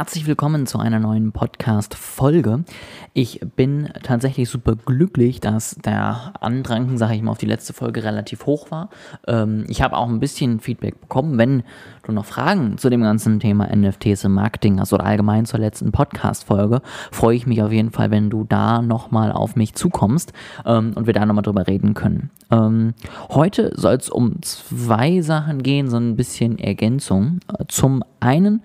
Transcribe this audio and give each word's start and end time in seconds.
Herzlich 0.00 0.26
willkommen 0.26 0.66
zu 0.66 0.78
einer 0.78 0.98
neuen 0.98 1.30
Podcast-Folge. 1.30 2.64
Ich 3.12 3.40
bin 3.54 3.90
tatsächlich 4.02 4.48
super 4.48 4.74
glücklich, 4.74 5.40
dass 5.40 5.74
der 5.74 6.32
Andrang, 6.40 6.96
sage 6.96 7.16
ich 7.16 7.20
mal, 7.20 7.32
auf 7.32 7.36
die 7.36 7.44
letzte 7.44 7.74
Folge 7.74 8.02
relativ 8.02 8.46
hoch 8.46 8.70
war. 8.70 8.88
Ähm, 9.26 9.66
ich 9.68 9.82
habe 9.82 9.98
auch 9.98 10.08
ein 10.08 10.18
bisschen 10.18 10.58
Feedback 10.58 10.98
bekommen. 11.02 11.36
Wenn 11.36 11.64
du 12.04 12.12
noch 12.12 12.24
Fragen 12.24 12.78
zu 12.78 12.88
dem 12.88 13.02
ganzen 13.02 13.40
Thema 13.40 13.68
NFTs 13.76 14.24
im 14.24 14.32
Marketing 14.32 14.80
hast 14.80 14.94
oder 14.94 15.04
allgemein 15.04 15.44
zur 15.44 15.60
letzten 15.60 15.92
Podcast-Folge, 15.92 16.80
freue 17.12 17.36
ich 17.36 17.46
mich 17.46 17.62
auf 17.62 17.70
jeden 17.70 17.90
Fall, 17.90 18.10
wenn 18.10 18.30
du 18.30 18.44
da 18.44 18.80
nochmal 18.80 19.32
auf 19.32 19.54
mich 19.54 19.74
zukommst 19.74 20.32
ähm, 20.64 20.94
und 20.94 21.08
wir 21.08 21.12
da 21.12 21.26
nochmal 21.26 21.42
drüber 21.42 21.66
reden 21.66 21.92
können. 21.92 22.30
Ähm, 22.50 22.94
heute 23.28 23.78
soll 23.78 23.96
es 23.96 24.08
um 24.08 24.40
zwei 24.40 25.20
Sachen 25.20 25.62
gehen, 25.62 25.90
so 25.90 25.98
ein 25.98 26.16
bisschen 26.16 26.58
Ergänzung. 26.58 27.40
Zum 27.68 28.02
einen, 28.18 28.62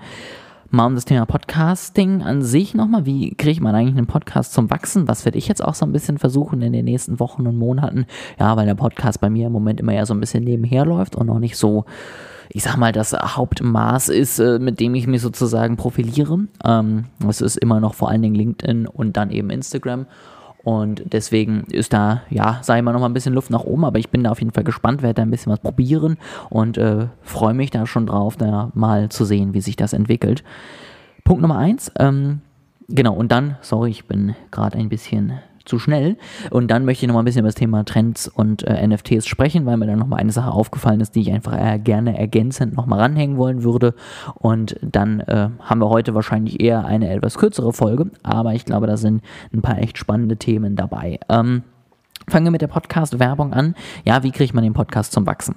mal 0.69 0.85
um 0.85 0.95
das 0.95 1.05
Thema 1.05 1.25
Podcasting 1.25 2.21
an 2.21 2.41
sich 2.41 2.73
nochmal. 2.73 3.05
Wie 3.05 3.33
kriege 3.35 3.61
man 3.61 3.75
eigentlich 3.75 3.97
einen 3.97 4.07
Podcast 4.07 4.53
zum 4.53 4.69
Wachsen? 4.69 5.07
Was 5.07 5.25
werde 5.25 5.37
ich 5.37 5.47
jetzt 5.47 5.63
auch 5.63 5.75
so 5.75 5.85
ein 5.85 5.91
bisschen 5.91 6.17
versuchen 6.17 6.61
in 6.61 6.73
den 6.73 6.85
nächsten 6.85 7.19
Wochen 7.19 7.47
und 7.47 7.57
Monaten? 7.57 8.05
Ja, 8.39 8.55
weil 8.57 8.65
der 8.65 8.75
Podcast 8.75 9.21
bei 9.21 9.29
mir 9.29 9.47
im 9.47 9.53
Moment 9.53 9.79
immer 9.79 9.93
eher 9.93 10.05
so 10.05 10.13
ein 10.13 10.19
bisschen 10.19 10.43
nebenher 10.43 10.85
läuft 10.85 11.15
und 11.15 11.27
noch 11.27 11.39
nicht 11.39 11.57
so, 11.57 11.85
ich 12.49 12.63
sag 12.63 12.77
mal, 12.77 12.91
das 12.91 13.13
Hauptmaß 13.13 14.09
ist, 14.09 14.39
äh, 14.39 14.59
mit 14.59 14.79
dem 14.79 14.95
ich 14.95 15.07
mich 15.07 15.21
sozusagen 15.21 15.77
profiliere. 15.77 16.47
Ähm, 16.63 17.05
es 17.27 17.41
ist 17.41 17.57
immer 17.57 17.79
noch 17.79 17.93
vor 17.93 18.09
allen 18.09 18.21
Dingen 18.21 18.35
LinkedIn 18.35 18.87
und 18.87 19.17
dann 19.17 19.31
eben 19.31 19.49
Instagram. 19.49 20.07
Und 20.65 21.03
deswegen 21.13 21.65
ist 21.65 21.93
da, 21.93 22.23
ja, 22.31 22.57
sei 22.63 22.81
mal 22.81 22.91
noch 22.91 22.99
mal 22.99 23.05
ein 23.05 23.13
bisschen 23.13 23.35
Luft 23.35 23.51
nach 23.51 23.65
oben, 23.65 23.85
aber 23.85 23.99
ich 23.99 24.09
bin 24.09 24.23
da 24.23 24.31
auf 24.31 24.39
jeden 24.39 24.51
Fall 24.51 24.63
gespannt, 24.63 25.03
werde 25.03 25.13
da 25.13 25.21
ein 25.21 25.29
bisschen 25.29 25.51
was 25.51 25.59
probieren 25.59 26.17
und 26.49 26.79
äh, 26.79 27.05
freue 27.21 27.53
mich 27.53 27.69
da 27.69 27.85
schon 27.85 28.07
drauf, 28.07 28.35
da 28.35 28.71
mal 28.73 29.09
zu 29.09 29.25
sehen, 29.25 29.53
wie 29.53 29.61
sich 29.61 29.75
das 29.75 29.93
entwickelt. 29.93 30.43
Punkt 31.23 31.43
Nummer 31.43 31.59
eins, 31.59 31.91
ähm, 31.99 32.41
genau, 32.87 33.13
und 33.13 33.31
dann, 33.31 33.57
sorry, 33.61 33.91
ich 33.91 34.07
bin 34.07 34.33
gerade 34.49 34.79
ein 34.79 34.89
bisschen 34.89 35.33
zu 35.65 35.79
schnell. 35.79 36.17
Und 36.51 36.69
dann 36.69 36.85
möchte 36.85 37.05
ich 37.05 37.07
noch 37.07 37.15
mal 37.15 37.21
ein 37.21 37.25
bisschen 37.25 37.39
über 37.39 37.49
das 37.49 37.55
Thema 37.55 37.83
Trends 37.83 38.27
und 38.27 38.63
äh, 38.63 38.87
NFTs 38.87 39.27
sprechen, 39.27 39.65
weil 39.65 39.77
mir 39.77 39.87
dann 39.87 39.99
noch 39.99 40.07
mal 40.07 40.17
eine 40.17 40.31
Sache 40.31 40.51
aufgefallen 40.51 41.01
ist, 41.01 41.15
die 41.15 41.21
ich 41.21 41.31
einfach 41.31 41.53
äh, 41.53 41.79
gerne 41.79 42.17
ergänzend 42.17 42.75
noch 42.75 42.85
mal 42.85 42.99
ranhängen 42.99 43.37
wollen 43.37 43.63
würde. 43.63 43.95
Und 44.35 44.77
dann 44.81 45.19
äh, 45.21 45.49
haben 45.59 45.81
wir 45.81 45.89
heute 45.89 46.15
wahrscheinlich 46.15 46.61
eher 46.61 46.85
eine 46.85 47.09
etwas 47.09 47.37
kürzere 47.37 47.73
Folge, 47.73 48.11
aber 48.23 48.53
ich 48.53 48.65
glaube, 48.65 48.87
da 48.87 48.97
sind 48.97 49.21
ein 49.53 49.61
paar 49.61 49.79
echt 49.79 49.97
spannende 49.97 50.37
Themen 50.37 50.75
dabei. 50.75 51.19
Ähm, 51.29 51.63
fangen 52.27 52.45
wir 52.45 52.51
mit 52.51 52.61
der 52.61 52.67
Podcast-Werbung 52.67 53.53
an. 53.53 53.75
Ja, 54.03 54.23
wie 54.23 54.31
kriegt 54.31 54.53
man 54.53 54.63
den 54.63 54.73
Podcast 54.73 55.11
zum 55.11 55.25
Wachsen? 55.25 55.55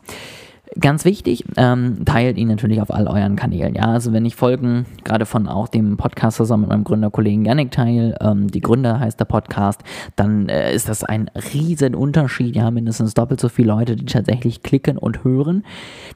Ganz 0.78 1.04
wichtig, 1.04 1.44
ähm, 1.56 2.04
teilt 2.04 2.36
ihn 2.36 2.48
natürlich 2.48 2.80
auf 2.82 2.92
all 2.92 3.06
euren 3.06 3.36
Kanälen. 3.36 3.74
Ja, 3.74 3.84
also 3.84 4.12
wenn 4.12 4.26
ich 4.26 4.36
Folgen 4.36 4.84
gerade 5.02 5.24
von 5.24 5.48
auch 5.48 5.66
dem 5.66 5.96
Podcast 5.96 6.36
zusammen 6.36 6.62
mit 6.62 6.70
meinem 6.70 6.84
Gründerkollegen 6.84 7.44
Yannick 7.44 7.70
teile, 7.70 8.16
ähm, 8.20 8.48
die 8.48 8.60
Gründer 8.60 9.00
heißt 9.00 9.18
der 9.18 9.24
Podcast, 9.24 9.82
dann 10.16 10.48
äh, 10.48 10.74
ist 10.74 10.88
das 10.88 11.04
ein 11.04 11.30
riesen 11.54 11.94
Unterschied. 11.94 12.54
Ja, 12.54 12.70
mindestens 12.70 13.14
doppelt 13.14 13.40
so 13.40 13.48
viele 13.48 13.68
Leute, 13.68 13.96
die 13.96 14.04
tatsächlich 14.04 14.62
klicken 14.62 14.98
und 14.98 15.24
hören. 15.24 15.64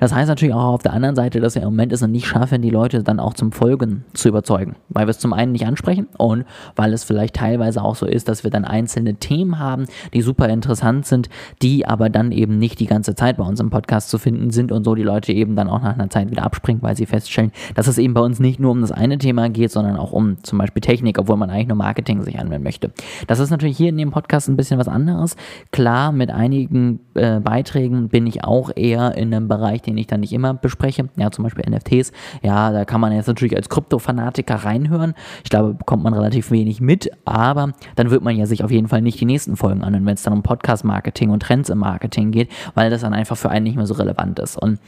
Das 0.00 0.14
heißt 0.14 0.28
natürlich 0.28 0.54
auch 0.54 0.74
auf 0.74 0.82
der 0.82 0.92
anderen 0.92 1.16
Seite, 1.16 1.40
dass 1.40 1.54
wir 1.54 1.62
im 1.62 1.68
Moment 1.68 1.92
es 1.92 2.02
noch 2.02 2.08
nicht 2.08 2.26
schaffen, 2.26 2.62
die 2.62 2.70
Leute 2.70 3.02
dann 3.02 3.20
auch 3.20 3.34
zum 3.34 3.52
Folgen 3.52 4.04
zu 4.12 4.28
überzeugen, 4.28 4.76
weil 4.90 5.06
wir 5.06 5.10
es 5.10 5.18
zum 5.18 5.32
einen 5.32 5.52
nicht 5.52 5.66
ansprechen 5.66 6.08
und 6.18 6.44
weil 6.76 6.92
es 6.92 7.04
vielleicht 7.04 7.36
teilweise 7.36 7.82
auch 7.82 7.96
so 7.96 8.06
ist, 8.06 8.28
dass 8.28 8.44
wir 8.44 8.50
dann 8.50 8.64
einzelne 8.64 9.14
Themen 9.14 9.58
haben, 9.58 9.86
die 10.12 10.20
super 10.20 10.48
interessant 10.48 11.06
sind, 11.06 11.30
die 11.62 11.86
aber 11.86 12.10
dann 12.10 12.32
eben 12.32 12.58
nicht 12.58 12.80
die 12.80 12.86
ganze 12.86 13.14
Zeit 13.14 13.38
bei 13.38 13.44
uns 13.44 13.58
im 13.58 13.70
Podcast 13.70 14.10
zu 14.10 14.18
finden 14.18 14.41
sind 14.50 14.72
und 14.72 14.84
so 14.84 14.94
die 14.94 15.02
Leute 15.02 15.32
eben 15.32 15.56
dann 15.56 15.68
auch 15.68 15.82
nach 15.82 15.94
einer 15.94 16.10
Zeit 16.10 16.30
wieder 16.30 16.44
abspringen, 16.44 16.82
weil 16.82 16.96
sie 16.96 17.06
feststellen, 17.06 17.52
dass 17.74 17.86
es 17.86 17.98
eben 17.98 18.14
bei 18.14 18.20
uns 18.20 18.40
nicht 18.40 18.60
nur 18.60 18.70
um 18.70 18.80
das 18.80 18.92
eine 18.92 19.18
Thema 19.18 19.48
geht, 19.48 19.70
sondern 19.70 19.96
auch 19.96 20.12
um 20.12 20.42
zum 20.42 20.58
Beispiel 20.58 20.80
Technik, 20.80 21.18
obwohl 21.18 21.36
man 21.36 21.50
eigentlich 21.50 21.68
nur 21.68 21.76
Marketing 21.76 22.22
sich 22.22 22.38
anwenden 22.38 22.64
möchte. 22.64 22.90
Das 23.26 23.38
ist 23.38 23.50
natürlich 23.50 23.76
hier 23.76 23.88
in 23.88 23.96
dem 23.96 24.10
Podcast 24.10 24.48
ein 24.48 24.56
bisschen 24.56 24.78
was 24.78 24.88
anderes. 24.88 25.36
Klar, 25.70 26.12
mit 26.12 26.30
einigen 26.30 27.00
äh, 27.14 27.40
Beiträgen 27.40 28.08
bin 28.08 28.26
ich 28.26 28.44
auch 28.44 28.70
eher 28.74 29.16
in 29.16 29.34
einem 29.34 29.48
Bereich, 29.48 29.82
den 29.82 29.96
ich 29.98 30.06
dann 30.06 30.20
nicht 30.20 30.32
immer 30.32 30.54
bespreche. 30.54 31.08
Ja, 31.16 31.30
zum 31.30 31.44
Beispiel 31.44 31.64
NFTs. 31.68 32.12
Ja, 32.42 32.72
da 32.72 32.84
kann 32.84 33.00
man 33.00 33.12
jetzt 33.12 33.26
natürlich 33.26 33.56
als 33.56 33.68
Krypto-Fanatiker 33.68 34.56
reinhören. 34.56 35.14
Ich 35.44 35.50
glaube, 35.50 35.74
bekommt 35.74 36.02
man 36.02 36.14
relativ 36.14 36.50
wenig 36.50 36.80
mit, 36.80 37.10
aber 37.24 37.72
dann 37.96 38.10
wird 38.10 38.22
man 38.22 38.36
ja 38.36 38.46
sich 38.46 38.64
auf 38.64 38.70
jeden 38.70 38.88
Fall 38.88 39.02
nicht 39.02 39.20
die 39.20 39.24
nächsten 39.24 39.56
Folgen 39.56 39.82
anhören, 39.82 40.06
wenn 40.06 40.14
es 40.14 40.22
dann 40.22 40.32
um 40.32 40.42
Podcast-Marketing 40.42 41.30
und 41.30 41.42
Trends 41.42 41.70
im 41.70 41.78
Marketing 41.78 42.30
geht, 42.30 42.48
weil 42.74 42.90
das 42.90 43.02
dann 43.02 43.14
einfach 43.14 43.36
für 43.36 43.50
einen 43.50 43.64
nicht 43.64 43.76
mehr 43.76 43.86
so 43.86 43.94
relevant 43.94 44.31
ist. 44.38 44.56
Und 44.56 44.78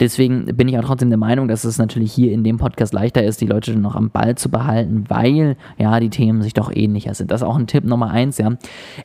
deswegen 0.00 0.46
bin 0.56 0.68
ich 0.68 0.78
auch 0.78 0.84
trotzdem 0.84 1.10
der 1.10 1.18
Meinung, 1.18 1.48
dass 1.48 1.64
es 1.64 1.78
natürlich 1.78 2.12
hier 2.12 2.32
in 2.32 2.44
dem 2.44 2.58
Podcast 2.58 2.92
leichter 2.92 3.22
ist, 3.22 3.40
die 3.40 3.46
Leute 3.46 3.78
noch 3.78 3.96
am 3.96 4.10
Ball 4.10 4.34
zu 4.34 4.50
behalten, 4.50 5.04
weil 5.08 5.56
ja 5.78 6.00
die 6.00 6.10
Themen 6.10 6.42
sich 6.42 6.54
doch 6.54 6.70
ähnlicher 6.74 7.14
sind. 7.14 7.30
Das 7.30 7.42
ist 7.42 7.46
auch 7.46 7.56
ein 7.56 7.66
Tipp 7.66 7.84
Nummer 7.84 8.10
eins, 8.10 8.38
ja. 8.38 8.50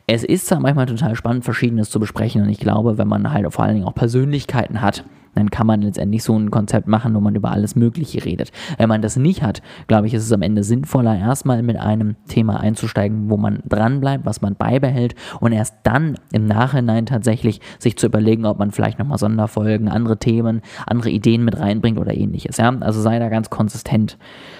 Es 0.06 0.24
ist 0.24 0.46
zwar 0.46 0.60
manchmal 0.60 0.86
total 0.86 1.14
spannend, 1.16 1.44
Verschiedenes 1.44 1.90
zu 1.90 2.00
besprechen 2.00 2.42
und 2.42 2.48
ich 2.48 2.58
glaube, 2.58 2.98
wenn 2.98 3.08
man 3.08 3.32
halt 3.32 3.52
vor 3.52 3.64
allen 3.64 3.74
Dingen 3.74 3.86
auch 3.86 3.94
Persönlichkeiten 3.94 4.80
hat, 4.80 5.04
dann 5.38 5.50
kann 5.50 5.66
man 5.66 5.82
letztendlich 5.82 6.22
so 6.24 6.36
ein 6.36 6.50
Konzept 6.50 6.88
machen, 6.88 7.14
wo 7.14 7.20
man 7.20 7.34
über 7.34 7.50
alles 7.50 7.76
Mögliche 7.76 8.24
redet. 8.24 8.50
Wenn 8.76 8.88
man 8.88 9.02
das 9.02 9.16
nicht 9.16 9.42
hat, 9.42 9.62
glaube 9.86 10.06
ich, 10.06 10.14
ist 10.14 10.24
es 10.24 10.32
am 10.32 10.42
Ende 10.42 10.64
sinnvoller, 10.64 11.16
erstmal 11.16 11.62
mit 11.62 11.76
einem 11.76 12.16
Thema 12.28 12.60
einzusteigen, 12.60 13.30
wo 13.30 13.36
man 13.36 13.60
dranbleibt, 13.68 14.26
was 14.26 14.42
man 14.42 14.56
beibehält 14.56 15.14
und 15.40 15.52
erst 15.52 15.76
dann 15.84 16.18
im 16.32 16.46
Nachhinein 16.46 17.06
tatsächlich 17.06 17.60
sich 17.78 17.96
zu 17.96 18.06
überlegen, 18.06 18.46
ob 18.46 18.58
man 18.58 18.72
vielleicht 18.72 18.98
nochmal 18.98 19.18
Sonderfolgen, 19.18 19.88
andere 19.88 20.18
Themen, 20.18 20.60
andere 20.86 21.10
Ideen 21.10 21.44
mit 21.44 21.58
reinbringt 21.58 21.98
oder 21.98 22.14
ähnliches. 22.14 22.56
Ja? 22.56 22.74
Also 22.80 23.00
sei 23.00 23.18
da 23.18 23.28
ganz 23.28 23.50
konsistent. 23.50 24.18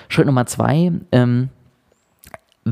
Schritt 0.09 0.27
Nummer 0.27 0.47
zwei, 0.47 0.93
ähm, 1.12 1.49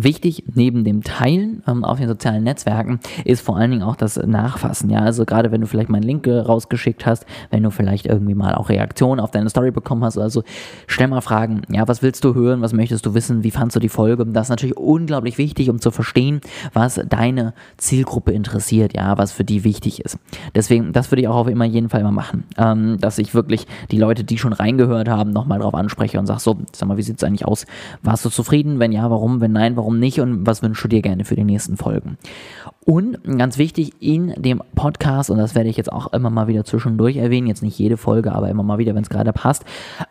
Wichtig 0.03 0.45
neben 0.55 0.85
dem 0.85 1.03
Teilen 1.03 1.63
ähm, 1.67 1.85
auf 1.85 1.99
den 1.99 2.09
sozialen 2.09 2.45
Netzwerken 2.45 3.01
ist 3.25 3.41
vor 3.41 3.57
allen 3.57 3.71
Dingen 3.71 3.83
auch 3.83 3.97
das 3.97 4.17
Nachfassen. 4.17 4.91
Ja, 4.91 5.01
also 5.01 5.25
gerade 5.25 5.51
wenn 5.53 5.61
du 5.61 5.67
vielleicht 5.67 5.89
mal 5.89 5.99
einen 5.99 6.07
Link 6.07 6.27
rausgeschickt 6.27 7.07
hast, 7.07 7.25
wenn 7.51 7.63
du 7.63 7.71
vielleicht 7.71 8.07
irgendwie 8.07 8.35
mal 8.35 8.55
auch 8.55 8.69
Reaktionen 8.69 9.21
auf 9.21 9.31
deine 9.31 9.49
Story 9.49 9.71
bekommen 9.71 10.05
hast, 10.05 10.19
also 10.19 10.43
stell 10.87 11.09
mal 11.09 11.21
Fragen. 11.21 11.63
Ja, 11.71 11.89
was 11.89 12.03
willst 12.03 12.25
du 12.25 12.35
hören? 12.35 12.61
Was 12.61 12.73
möchtest 12.73 13.07
du 13.07 13.15
wissen? 13.15 13.45
Wie 13.45 13.51
fandst 13.51 13.77
du 13.77 13.81
die 13.81 13.89
Folge? 13.89 14.27
Das 14.27 14.47
ist 14.47 14.51
natürlich 14.51 14.77
unglaublich 14.77 15.39
wichtig, 15.39 15.71
um 15.71 15.81
zu 15.81 15.91
verstehen, 15.91 16.41
was 16.73 17.01
deine 17.09 17.55
Zielgruppe 17.77 18.33
interessiert. 18.33 18.95
Ja, 18.95 19.17
was 19.19 19.33
für 19.33 19.45
die 19.45 19.65
wichtig 19.65 20.05
ist. 20.05 20.19
Deswegen, 20.55 20.93
das 20.93 21.11
würde 21.11 21.23
ich 21.23 21.29
auch 21.29 21.37
auf 21.37 21.49
immer 21.49 21.65
jeden 21.65 21.89
Fall 21.89 22.01
immer 22.01 22.13
machen, 22.13 22.45
ähm, 22.59 22.99
dass 23.01 23.19
ich 23.19 23.35
wirklich 23.35 23.67
die 23.91 23.99
Leute, 23.99 24.25
die 24.25 24.39
schon 24.39 24.53
reingehört 24.53 25.09
haben, 25.09 25.31
nochmal 25.31 25.61
drauf 25.61 25.75
anspreche 25.75 26.19
und 26.19 26.27
sage 26.27 26.41
so, 26.41 26.59
sag 26.73 26.89
mal, 26.89 26.97
wie 26.97 27.03
sieht 27.03 27.19
es 27.19 27.25
eigentlich 27.25 27.47
aus? 27.47 27.67
Warst 28.03 28.25
du 28.25 28.31
zufrieden? 28.31 28.79
Wenn 28.79 28.93
ja, 28.93 29.11
warum? 29.11 29.41
Wenn 29.41 29.53
nein, 29.53 29.77
warum? 29.77 29.86
Warum 29.87 30.01
nicht 30.01 30.19
und 30.21 30.45
was 30.45 30.65
wünschst 30.65 30.83
du 30.83 30.89
dir 30.89 31.01
gerne 31.01 31.25
für 31.25 31.37
die 31.37 31.45
nächsten 31.45 31.77
Folgen. 31.77 32.19
Und 32.85 33.23
ganz 33.39 33.57
wichtig, 33.57 33.93
in 34.01 34.35
dem 34.37 34.61
Podcast, 34.75 35.31
und 35.31 35.39
das 35.39 35.55
werde 35.55 35.69
ich 35.69 35.77
jetzt 35.77 35.93
auch 35.93 36.13
immer 36.13 36.29
mal 36.29 36.49
wieder 36.49 36.65
zwischendurch 36.65 37.17
erwähnen, 37.17 37.47
jetzt 37.47 37.63
nicht 37.63 37.79
jede 37.79 37.97
Folge, 37.97 38.33
aber 38.33 38.49
immer 38.49 38.65
mal 38.65 38.79
wieder, 38.79 38.97
wenn 38.97 39.05
es 39.05 39.11
gerade 39.11 39.33
passt, 39.33 39.65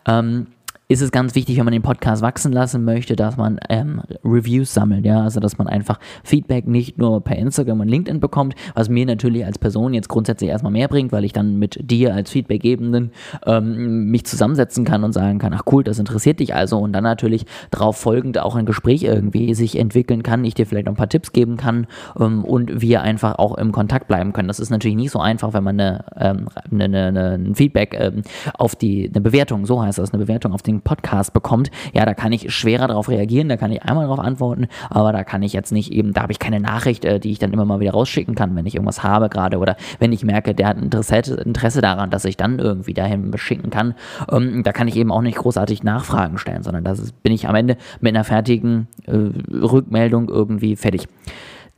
ähm, 0.06 0.46
ist 0.88 1.02
es 1.02 1.10
ganz 1.10 1.34
wichtig, 1.34 1.58
wenn 1.58 1.64
man 1.64 1.72
den 1.72 1.82
Podcast 1.82 2.22
wachsen 2.22 2.52
lassen 2.52 2.84
möchte, 2.84 3.16
dass 3.16 3.36
man 3.36 3.58
ähm, 3.68 4.02
Reviews 4.24 4.72
sammelt, 4.72 5.04
ja, 5.04 5.22
also 5.22 5.40
dass 5.40 5.58
man 5.58 5.66
einfach 5.66 5.98
Feedback 6.22 6.68
nicht 6.68 6.96
nur 6.96 7.22
per 7.24 7.36
Instagram 7.36 7.80
und 7.80 7.88
LinkedIn 7.88 8.20
bekommt, 8.20 8.54
was 8.74 8.88
mir 8.88 9.04
natürlich 9.04 9.44
als 9.44 9.58
Person 9.58 9.94
jetzt 9.94 10.08
grundsätzlich 10.08 10.48
erstmal 10.48 10.72
mehr 10.72 10.86
bringt, 10.86 11.10
weil 11.10 11.24
ich 11.24 11.32
dann 11.32 11.56
mit 11.56 11.90
dir 11.90 12.14
als 12.14 12.30
Feedbackgebenden 12.30 13.10
ähm, 13.46 14.10
mich 14.10 14.26
zusammensetzen 14.26 14.84
kann 14.84 15.02
und 15.02 15.12
sagen 15.12 15.40
kann, 15.40 15.52
ach 15.54 15.64
cool, 15.72 15.82
das 15.82 15.98
interessiert 15.98 16.38
dich 16.38 16.54
also 16.54 16.78
und 16.78 16.92
dann 16.92 17.02
natürlich 17.02 17.46
darauf 17.72 17.96
folgend 17.96 18.38
auch 18.38 18.54
ein 18.54 18.64
Gespräch 18.64 19.02
irgendwie 19.02 19.54
sich 19.54 19.76
entwickeln 19.76 20.22
kann, 20.22 20.44
ich 20.44 20.54
dir 20.54 20.66
vielleicht 20.66 20.86
noch 20.86 20.92
ein 20.92 20.96
paar 20.96 21.08
Tipps 21.08 21.32
geben 21.32 21.56
kann 21.56 21.88
ähm, 22.18 22.44
und 22.44 22.80
wir 22.80 23.02
einfach 23.02 23.38
auch 23.38 23.58
im 23.58 23.72
Kontakt 23.72 24.06
bleiben 24.06 24.32
können. 24.32 24.46
Das 24.46 24.60
ist 24.60 24.70
natürlich 24.70 24.96
nicht 24.96 25.10
so 25.10 25.18
einfach, 25.18 25.52
wenn 25.52 25.64
man 25.64 25.80
eine, 25.80 26.04
ähm, 26.16 26.46
eine, 26.70 27.08
eine, 27.08 27.30
ein 27.32 27.54
Feedback 27.56 27.96
ähm, 27.98 28.22
auf 28.54 28.76
die, 28.76 29.10
eine 29.12 29.20
Bewertung, 29.20 29.66
so 29.66 29.82
heißt 29.82 29.98
das, 29.98 30.12
eine 30.12 30.22
Bewertung 30.22 30.52
auf 30.52 30.62
den 30.62 30.75
einen 30.76 30.82
Podcast 30.82 31.32
bekommt, 31.32 31.70
ja, 31.92 32.04
da 32.04 32.14
kann 32.14 32.32
ich 32.32 32.52
schwerer 32.52 32.88
darauf 32.88 33.08
reagieren, 33.08 33.48
da 33.48 33.56
kann 33.56 33.72
ich 33.72 33.82
einmal 33.82 34.06
darauf 34.06 34.20
antworten, 34.20 34.66
aber 34.90 35.12
da 35.12 35.24
kann 35.24 35.42
ich 35.42 35.52
jetzt 35.52 35.72
nicht 35.72 35.92
eben, 35.92 36.12
da 36.12 36.22
habe 36.22 36.32
ich 36.32 36.38
keine 36.38 36.60
Nachricht, 36.60 37.04
äh, 37.04 37.18
die 37.18 37.32
ich 37.32 37.38
dann 37.38 37.52
immer 37.52 37.64
mal 37.64 37.80
wieder 37.80 37.92
rausschicken 37.92 38.34
kann, 38.34 38.54
wenn 38.56 38.66
ich 38.66 38.74
irgendwas 38.74 39.02
habe 39.02 39.28
gerade 39.28 39.58
oder 39.58 39.76
wenn 39.98 40.12
ich 40.12 40.24
merke, 40.24 40.54
der 40.54 40.68
hat 40.68 40.78
Interesse, 40.78 41.34
Interesse 41.34 41.80
daran, 41.80 42.10
dass 42.10 42.24
ich 42.24 42.36
dann 42.36 42.58
irgendwie 42.58 42.94
dahin 42.94 43.30
beschicken 43.30 43.70
kann. 43.70 43.94
Ähm, 44.30 44.62
da 44.62 44.72
kann 44.72 44.88
ich 44.88 44.96
eben 44.96 45.12
auch 45.12 45.22
nicht 45.22 45.38
großartig 45.38 45.82
Nachfragen 45.82 46.38
stellen, 46.38 46.62
sondern 46.62 46.84
da 46.84 46.94
bin 47.22 47.32
ich 47.32 47.48
am 47.48 47.54
Ende 47.54 47.76
mit 48.00 48.14
einer 48.14 48.24
fertigen 48.24 48.88
äh, 49.06 49.12
Rückmeldung 49.52 50.28
irgendwie 50.28 50.76
fertig. 50.76 51.08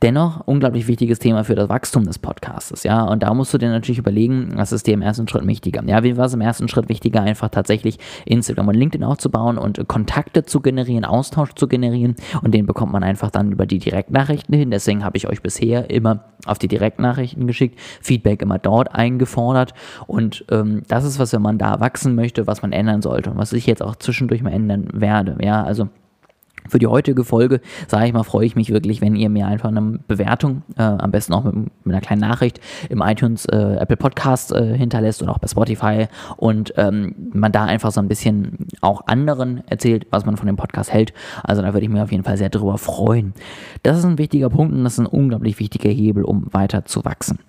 Dennoch 0.01 0.47
unglaublich 0.47 0.87
wichtiges 0.87 1.19
Thema 1.19 1.43
für 1.43 1.55
das 1.55 1.67
Wachstum 1.67 2.05
des 2.05 2.19
Podcasts, 2.19 2.83
ja. 2.83 3.03
Und 3.03 3.21
da 3.21 3.33
musst 3.33 3.53
du 3.53 3.57
dir 3.57 3.67
natürlich 3.67 3.97
überlegen, 3.97 4.53
was 4.55 4.71
ist 4.71 4.87
dir 4.87 4.93
im 4.93 5.01
ersten 5.01 5.27
Schritt 5.27 5.45
wichtiger? 5.45 5.83
Ja, 5.85 6.03
wie 6.03 6.15
war 6.15 6.25
es 6.25 6.33
im 6.33 6.39
ersten 6.39 6.69
Schritt 6.69 6.87
wichtiger, 6.87 7.21
einfach 7.21 7.49
tatsächlich 7.49 7.99
Instagram 8.23 8.69
und 8.69 8.75
LinkedIn 8.75 9.03
aufzubauen 9.03 9.57
und 9.57 9.85
Kontakte 9.89 10.45
zu 10.45 10.61
generieren, 10.61 11.03
Austausch 11.03 11.53
zu 11.53 11.67
generieren 11.67 12.15
und 12.41 12.53
den 12.53 12.65
bekommt 12.65 12.93
man 12.93 13.03
einfach 13.03 13.29
dann 13.29 13.51
über 13.51 13.65
die 13.65 13.79
Direktnachrichten 13.79 14.55
hin. 14.55 14.71
Deswegen 14.71 15.03
habe 15.03 15.17
ich 15.17 15.27
euch 15.27 15.41
bisher 15.41 15.89
immer 15.89 16.23
auf 16.45 16.59
die 16.59 16.69
Direktnachrichten 16.69 17.45
geschickt, 17.45 17.77
Feedback 18.01 18.41
immer 18.41 18.57
dort 18.57 18.95
eingefordert 18.95 19.73
und 20.07 20.45
ähm, 20.49 20.83
das 20.87 21.03
ist 21.03 21.19
was, 21.19 21.33
wenn 21.33 21.41
man 21.41 21.57
da 21.57 21.81
wachsen 21.81 22.15
möchte, 22.15 22.47
was 22.47 22.61
man 22.61 22.71
ändern 22.71 23.01
sollte 23.01 23.31
und 23.31 23.37
was 23.37 23.51
ich 23.51 23.65
jetzt 23.65 23.83
auch 23.83 23.97
zwischendurch 23.97 24.43
mal 24.43 24.53
ändern 24.53 24.87
werde, 24.93 25.35
ja. 25.41 25.61
Also 25.61 25.89
für 26.67 26.79
die 26.79 26.87
heutige 26.87 27.23
Folge, 27.23 27.61
sage 27.87 28.07
ich 28.07 28.13
mal, 28.13 28.23
freue 28.23 28.45
ich 28.45 28.55
mich 28.55 28.71
wirklich, 28.71 29.01
wenn 29.01 29.15
ihr 29.15 29.29
mir 29.29 29.47
einfach 29.47 29.69
eine 29.69 29.99
Bewertung, 30.07 30.63
äh, 30.77 30.81
am 30.81 31.11
besten 31.11 31.33
auch 31.33 31.43
mit, 31.43 31.55
mit, 31.55 31.71
einer 31.85 32.01
kleinen 32.01 32.21
Nachricht 32.21 32.59
im 32.89 33.01
iTunes, 33.01 33.45
äh, 33.45 33.77
Apple 33.79 33.97
Podcast 33.97 34.51
äh, 34.51 34.77
hinterlässt 34.77 35.21
oder 35.21 35.31
auch 35.31 35.39
bei 35.39 35.47
Spotify 35.47 36.07
und 36.37 36.73
ähm, 36.77 37.15
man 37.33 37.51
da 37.51 37.65
einfach 37.65 37.91
so 37.91 38.01
ein 38.01 38.07
bisschen 38.07 38.67
auch 38.81 39.07
anderen 39.07 39.63
erzählt, 39.67 40.07
was 40.09 40.25
man 40.25 40.37
von 40.37 40.47
dem 40.47 40.57
Podcast 40.57 40.91
hält. 40.91 41.13
Also 41.43 41.61
da 41.61 41.73
würde 41.73 41.85
ich 41.85 41.91
mich 41.91 42.01
auf 42.01 42.11
jeden 42.11 42.23
Fall 42.23 42.37
sehr 42.37 42.49
drüber 42.49 42.77
freuen. 42.77 43.33
Das 43.83 43.97
ist 43.97 44.05
ein 44.05 44.17
wichtiger 44.17 44.49
Punkt 44.49 44.73
und 44.73 44.83
das 44.83 44.93
ist 44.93 44.99
ein 44.99 45.05
unglaublich 45.05 45.59
wichtiger 45.59 45.89
Hebel, 45.89 46.23
um 46.23 46.47
weiter 46.51 46.85
zu 46.85 47.05
wachsen. 47.05 47.39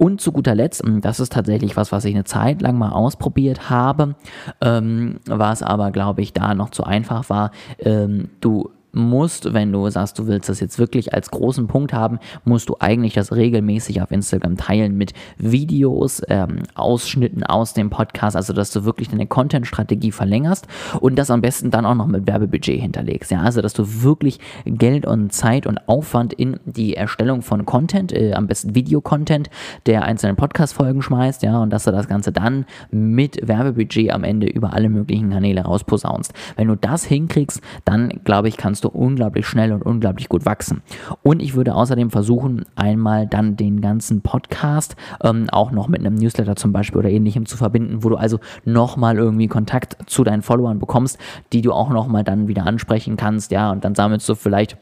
Und 0.00 0.22
zu 0.22 0.32
guter 0.32 0.54
Letzt, 0.54 0.82
das 1.02 1.20
ist 1.20 1.34
tatsächlich 1.34 1.76
was, 1.76 1.92
was 1.92 2.06
ich 2.06 2.14
eine 2.14 2.24
Zeit 2.24 2.62
lang 2.62 2.78
mal 2.78 2.88
ausprobiert 2.88 3.68
habe, 3.68 4.14
ähm, 4.62 5.20
was 5.26 5.62
aber, 5.62 5.90
glaube 5.90 6.22
ich, 6.22 6.32
da 6.32 6.54
noch 6.54 6.70
zu 6.70 6.84
einfach 6.84 7.28
war. 7.28 7.50
Ähm, 7.78 8.30
du 8.40 8.70
musst, 8.92 9.52
wenn 9.52 9.72
du 9.72 9.88
sagst, 9.90 10.18
du 10.18 10.26
willst 10.26 10.48
das 10.48 10.60
jetzt 10.60 10.78
wirklich 10.78 11.14
als 11.14 11.30
großen 11.30 11.66
Punkt 11.66 11.92
haben, 11.92 12.18
musst 12.44 12.68
du 12.68 12.76
eigentlich 12.78 13.14
das 13.14 13.32
regelmäßig 13.32 14.02
auf 14.02 14.10
Instagram 14.10 14.56
teilen 14.56 14.96
mit 14.96 15.12
Videos, 15.38 16.22
ähm, 16.28 16.60
Ausschnitten 16.74 17.44
aus 17.44 17.74
dem 17.74 17.90
Podcast, 17.90 18.36
also 18.36 18.52
dass 18.52 18.70
du 18.70 18.84
wirklich 18.84 19.08
deine 19.08 19.26
Content-Strategie 19.26 20.12
verlängerst 20.12 20.66
und 21.00 21.16
das 21.16 21.30
am 21.30 21.40
besten 21.40 21.70
dann 21.70 21.86
auch 21.86 21.94
noch 21.94 22.06
mit 22.06 22.26
Werbebudget 22.26 22.80
hinterlegst. 22.80 23.30
Ja, 23.30 23.42
also 23.42 23.62
dass 23.62 23.74
du 23.74 24.02
wirklich 24.02 24.38
Geld 24.64 25.06
und 25.06 25.32
Zeit 25.32 25.66
und 25.66 25.88
Aufwand 25.88 26.32
in 26.32 26.58
die 26.64 26.96
Erstellung 26.96 27.42
von 27.42 27.66
Content, 27.66 28.12
äh, 28.12 28.32
am 28.34 28.46
besten 28.46 28.74
Videocontent 28.74 29.50
der 29.86 30.04
einzelnen 30.04 30.36
Podcast-Folgen 30.36 31.02
schmeißt, 31.02 31.42
ja, 31.42 31.62
und 31.62 31.70
dass 31.70 31.84
du 31.84 31.92
das 31.92 32.08
Ganze 32.08 32.32
dann 32.32 32.66
mit 32.90 33.46
Werbebudget 33.46 34.10
am 34.10 34.24
Ende 34.24 34.48
über 34.48 34.72
alle 34.72 34.88
möglichen 34.88 35.30
Kanäle 35.30 35.62
rausposaunst. 35.62 36.32
Wenn 36.56 36.68
du 36.68 36.76
das 36.76 37.04
hinkriegst, 37.04 37.60
dann 37.84 38.20
glaube 38.24 38.48
ich, 38.48 38.56
kannst 38.56 38.79
kannst 38.80 38.84
du 38.84 38.98
unglaublich 38.98 39.46
schnell 39.46 39.72
und 39.72 39.82
unglaublich 39.82 40.28
gut 40.28 40.46
wachsen. 40.46 40.82
Und 41.22 41.42
ich 41.42 41.54
würde 41.54 41.74
außerdem 41.74 42.10
versuchen, 42.10 42.64
einmal 42.76 43.26
dann 43.26 43.56
den 43.56 43.80
ganzen 43.80 44.22
Podcast 44.22 44.96
ähm, 45.22 45.48
auch 45.50 45.70
noch 45.70 45.88
mit 45.88 46.00
einem 46.00 46.14
Newsletter 46.14 46.56
zum 46.56 46.72
Beispiel 46.72 46.98
oder 46.98 47.10
ähnlichem 47.10 47.44
zu 47.44 47.56
verbinden, 47.56 48.02
wo 48.02 48.08
du 48.08 48.16
also 48.16 48.38
nochmal 48.64 49.16
irgendwie 49.16 49.48
Kontakt 49.48 49.98
zu 50.06 50.24
deinen 50.24 50.42
Followern 50.42 50.78
bekommst, 50.78 51.18
die 51.52 51.60
du 51.60 51.72
auch 51.72 51.90
nochmal 51.90 52.24
dann 52.24 52.48
wieder 52.48 52.64
ansprechen 52.64 53.16
kannst, 53.16 53.50
ja, 53.50 53.70
und 53.70 53.84
dann 53.84 53.94
sammelst 53.94 54.28
du 54.28 54.34
vielleicht 54.34 54.78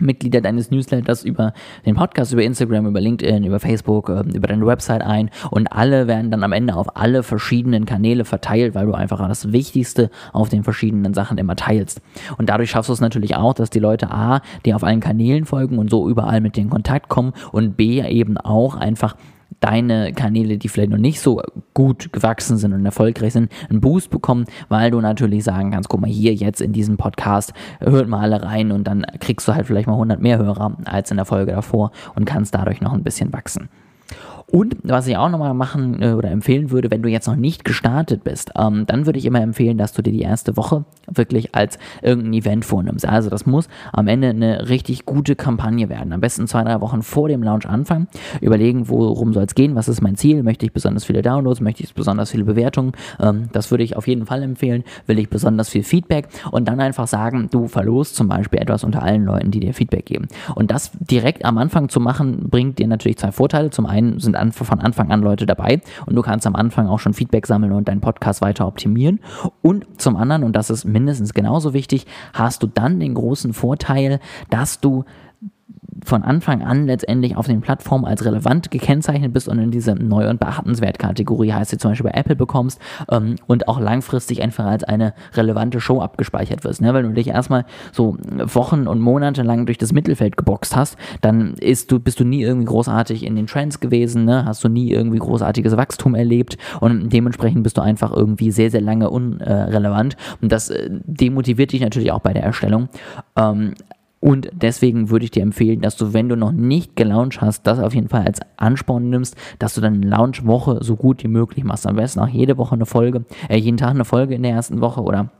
Mitglieder 0.00 0.40
deines 0.40 0.70
Newsletters 0.70 1.24
über 1.24 1.52
den 1.84 1.94
Podcast, 1.94 2.32
über 2.32 2.42
Instagram, 2.42 2.86
über 2.86 3.00
LinkedIn, 3.00 3.44
über 3.44 3.60
Facebook, 3.60 4.08
ähm, 4.08 4.30
über 4.34 4.48
deine 4.48 4.66
Website 4.66 5.02
ein 5.02 5.30
und 5.50 5.72
alle 5.72 6.06
werden 6.06 6.30
dann 6.30 6.44
am 6.44 6.52
Ende 6.52 6.74
auf 6.74 6.96
alle 6.96 7.22
verschiedenen 7.22 7.84
Kanäle 7.84 8.24
verteilt, 8.24 8.74
weil 8.74 8.86
du 8.86 8.94
einfach 8.94 9.26
das 9.28 9.52
Wichtigste 9.52 10.10
auf 10.32 10.48
den 10.48 10.64
verschiedenen 10.64 11.14
Sachen 11.14 11.38
immer 11.38 11.56
teilst. 11.56 12.00
Und 12.38 12.48
dadurch 12.48 12.70
schaffst 12.70 12.88
du 12.88 12.92
es 12.92 13.00
natürlich 13.00 13.36
auch, 13.36 13.54
dass 13.54 13.70
die 13.70 13.78
Leute 13.78 14.10
A, 14.10 14.40
dir 14.64 14.76
auf 14.76 14.84
allen 14.84 15.00
Kanälen 15.00 15.44
folgen 15.44 15.78
und 15.78 15.90
so 15.90 16.08
überall 16.08 16.40
mit 16.40 16.56
dir 16.56 16.62
in 16.62 16.70
Kontakt 16.70 17.08
kommen 17.08 17.32
und 17.52 17.76
B, 17.76 18.00
eben 18.00 18.36
auch 18.38 18.76
einfach 18.76 19.16
deine 19.60 20.12
Kanäle, 20.12 20.58
die 20.58 20.68
vielleicht 20.68 20.90
noch 20.90 20.98
nicht 20.98 21.20
so 21.20 21.40
gut 21.74 22.12
gewachsen 22.12 22.56
sind 22.56 22.72
und 22.72 22.84
erfolgreich 22.84 23.32
sind, 23.32 23.50
einen 23.68 23.80
Boost 23.80 24.10
bekommen, 24.10 24.46
weil 24.68 24.90
du 24.90 25.00
natürlich 25.00 25.44
sagen 25.44 25.70
kannst, 25.70 25.88
guck 25.88 26.00
mal 26.00 26.10
hier 26.10 26.34
jetzt 26.34 26.60
in 26.60 26.72
diesem 26.72 26.96
Podcast, 26.96 27.52
hört 27.80 28.08
mal 28.08 28.20
alle 28.20 28.42
rein 28.42 28.72
und 28.72 28.84
dann 28.84 29.04
kriegst 29.20 29.46
du 29.48 29.54
halt 29.54 29.66
vielleicht 29.66 29.86
mal 29.86 29.94
100 29.94 30.20
mehr 30.20 30.38
Hörer 30.38 30.76
als 30.84 31.10
in 31.10 31.16
der 31.16 31.26
Folge 31.26 31.52
davor 31.52 31.92
und 32.14 32.24
kannst 32.24 32.54
dadurch 32.54 32.80
noch 32.80 32.92
ein 32.92 33.02
bisschen 33.02 33.32
wachsen. 33.32 33.68
Und 34.52 34.76
was 34.82 35.06
ich 35.06 35.16
auch 35.16 35.30
nochmal 35.30 35.54
machen 35.54 36.02
äh, 36.02 36.12
oder 36.12 36.30
empfehlen 36.30 36.70
würde, 36.70 36.90
wenn 36.90 37.02
du 37.02 37.08
jetzt 37.08 37.26
noch 37.26 37.36
nicht 37.36 37.64
gestartet 37.64 38.22
bist, 38.22 38.52
ähm, 38.54 38.84
dann 38.86 39.06
würde 39.06 39.18
ich 39.18 39.24
immer 39.24 39.40
empfehlen, 39.40 39.78
dass 39.78 39.94
du 39.94 40.02
dir 40.02 40.12
die 40.12 40.20
erste 40.20 40.58
Woche 40.58 40.84
wirklich 41.10 41.54
als 41.54 41.78
irgendein 42.02 42.34
Event 42.34 42.64
vornimmst. 42.66 43.08
Also 43.08 43.30
das 43.30 43.46
muss 43.46 43.68
am 43.94 44.08
Ende 44.08 44.28
eine 44.28 44.68
richtig 44.68 45.06
gute 45.06 45.36
Kampagne 45.36 45.88
werden. 45.88 46.12
Am 46.12 46.20
besten 46.20 46.46
zwei, 46.46 46.64
drei 46.64 46.82
Wochen 46.82 47.02
vor 47.02 47.28
dem 47.28 47.42
Launch 47.42 47.66
anfangen, 47.66 48.08
überlegen, 48.42 48.90
worum 48.90 49.32
soll 49.32 49.44
es 49.44 49.54
gehen, 49.54 49.74
was 49.74 49.88
ist 49.88 50.02
mein 50.02 50.16
Ziel, 50.16 50.42
möchte 50.42 50.66
ich 50.66 50.72
besonders 50.74 51.04
viele 51.04 51.22
Downloads, 51.22 51.62
möchte 51.62 51.82
ich 51.82 51.94
besonders 51.94 52.30
viele 52.30 52.44
Bewertungen. 52.44 52.92
Ähm, 53.20 53.48
das 53.52 53.70
würde 53.70 53.84
ich 53.84 53.96
auf 53.96 54.06
jeden 54.06 54.26
Fall 54.26 54.42
empfehlen. 54.42 54.84
Will 55.06 55.18
ich 55.18 55.30
besonders 55.30 55.70
viel 55.70 55.82
Feedback 55.82 56.28
und 56.50 56.68
dann 56.68 56.78
einfach 56.78 57.06
sagen, 57.06 57.48
du 57.50 57.68
verlost 57.68 58.16
zum 58.16 58.28
Beispiel 58.28 58.60
etwas 58.60 58.84
unter 58.84 59.02
allen 59.02 59.24
Leuten, 59.24 59.50
die 59.50 59.60
dir 59.60 59.72
Feedback 59.72 60.04
geben. 60.04 60.28
Und 60.54 60.70
das 60.70 60.90
direkt 61.00 61.46
am 61.46 61.56
Anfang 61.56 61.88
zu 61.88 62.00
machen, 62.00 62.50
bringt 62.50 62.78
dir 62.78 62.86
natürlich 62.86 63.16
zwei 63.16 63.32
Vorteile. 63.32 63.70
Zum 63.70 63.86
einen 63.86 64.20
sind 64.20 64.41
von 64.50 64.80
Anfang 64.80 65.12
an 65.12 65.20
Leute 65.20 65.46
dabei 65.46 65.80
und 66.06 66.16
du 66.16 66.22
kannst 66.22 66.46
am 66.46 66.56
Anfang 66.56 66.88
auch 66.88 66.98
schon 66.98 67.14
Feedback 67.14 67.46
sammeln 67.46 67.72
und 67.72 67.86
deinen 67.86 68.00
Podcast 68.00 68.40
weiter 68.40 68.66
optimieren. 68.66 69.20
Und 69.62 70.00
zum 70.00 70.16
anderen, 70.16 70.42
und 70.42 70.56
das 70.56 70.70
ist 70.70 70.84
mindestens 70.84 71.34
genauso 71.34 71.74
wichtig, 71.74 72.06
hast 72.32 72.64
du 72.64 72.66
dann 72.66 72.98
den 72.98 73.14
großen 73.14 73.52
Vorteil, 73.52 74.18
dass 74.50 74.80
du 74.80 75.04
von 76.04 76.22
Anfang 76.22 76.62
an 76.62 76.86
letztendlich 76.86 77.36
auf 77.36 77.46
den 77.46 77.60
Plattformen 77.60 78.04
als 78.04 78.24
relevant 78.24 78.70
gekennzeichnet 78.70 79.32
bist 79.32 79.48
und 79.48 79.58
in 79.58 79.70
diese 79.70 79.94
neu 79.94 80.28
und 80.28 80.40
beachtenswert 80.40 80.98
Kategorie 80.98 81.52
heißt, 81.52 81.72
die 81.72 81.78
zum 81.78 81.92
Beispiel 81.92 82.10
bei 82.10 82.18
Apple 82.18 82.36
bekommst 82.36 82.80
ähm, 83.10 83.36
und 83.46 83.68
auch 83.68 83.80
langfristig 83.80 84.42
einfach 84.42 84.64
als 84.64 84.84
eine 84.84 85.14
relevante 85.34 85.80
Show 85.80 86.00
abgespeichert 86.00 86.64
wirst. 86.64 86.80
Ne? 86.80 86.92
Wenn 86.94 87.04
du 87.04 87.12
dich 87.12 87.28
erstmal 87.28 87.64
so 87.92 88.16
Wochen 88.38 88.86
und 88.86 89.00
Monate 89.00 89.42
lang 89.42 89.66
durch 89.66 89.78
das 89.78 89.92
Mittelfeld 89.92 90.36
geboxt 90.36 90.76
hast, 90.76 90.96
dann 91.20 91.54
ist 91.54 91.92
du, 91.92 91.98
bist 91.98 92.20
du 92.20 92.24
nie 92.24 92.42
irgendwie 92.42 92.66
großartig 92.66 93.24
in 93.24 93.36
den 93.36 93.46
Trends 93.46 93.80
gewesen, 93.80 94.24
ne? 94.24 94.44
hast 94.44 94.64
du 94.64 94.68
nie 94.68 94.90
irgendwie 94.90 95.18
großartiges 95.18 95.76
Wachstum 95.76 96.14
erlebt 96.14 96.58
und 96.80 97.12
dementsprechend 97.12 97.62
bist 97.62 97.78
du 97.78 97.82
einfach 97.82 98.12
irgendwie 98.12 98.50
sehr, 98.50 98.70
sehr 98.70 98.80
lange 98.80 99.10
unrelevant 99.10 100.16
und 100.40 100.50
das 100.50 100.70
äh, 100.70 100.88
demotiviert 100.90 101.72
dich 101.72 101.80
natürlich 101.80 102.12
auch 102.12 102.20
bei 102.20 102.32
der 102.32 102.42
Erstellung. 102.42 102.88
Ähm, 103.36 103.74
und 104.22 104.50
deswegen 104.52 105.10
würde 105.10 105.24
ich 105.24 105.32
dir 105.32 105.42
empfehlen, 105.42 105.80
dass 105.80 105.96
du, 105.96 106.12
wenn 106.12 106.28
du 106.28 106.36
noch 106.36 106.52
nicht 106.52 106.94
gelauncht 106.94 107.40
hast, 107.40 107.66
das 107.66 107.80
auf 107.80 107.92
jeden 107.92 108.08
Fall 108.08 108.24
als 108.24 108.38
Ansporn 108.56 109.10
nimmst, 109.10 109.34
dass 109.58 109.74
du 109.74 109.80
deine 109.80 109.98
Launch-Woche 109.98 110.78
so 110.80 110.94
gut 110.94 111.24
wie 111.24 111.28
möglich 111.28 111.64
machst. 111.64 111.88
Am 111.88 111.96
besten 111.96 112.20
auch 112.20 112.28
jede 112.28 112.56
Woche 112.56 112.76
eine 112.76 112.86
Folge, 112.86 113.24
äh, 113.48 113.56
jeden 113.56 113.78
Tag 113.78 113.90
eine 113.90 114.04
Folge 114.04 114.36
in 114.36 114.44
der 114.44 114.52
ersten 114.52 114.80
Woche 114.80 115.02
oder 115.02 115.30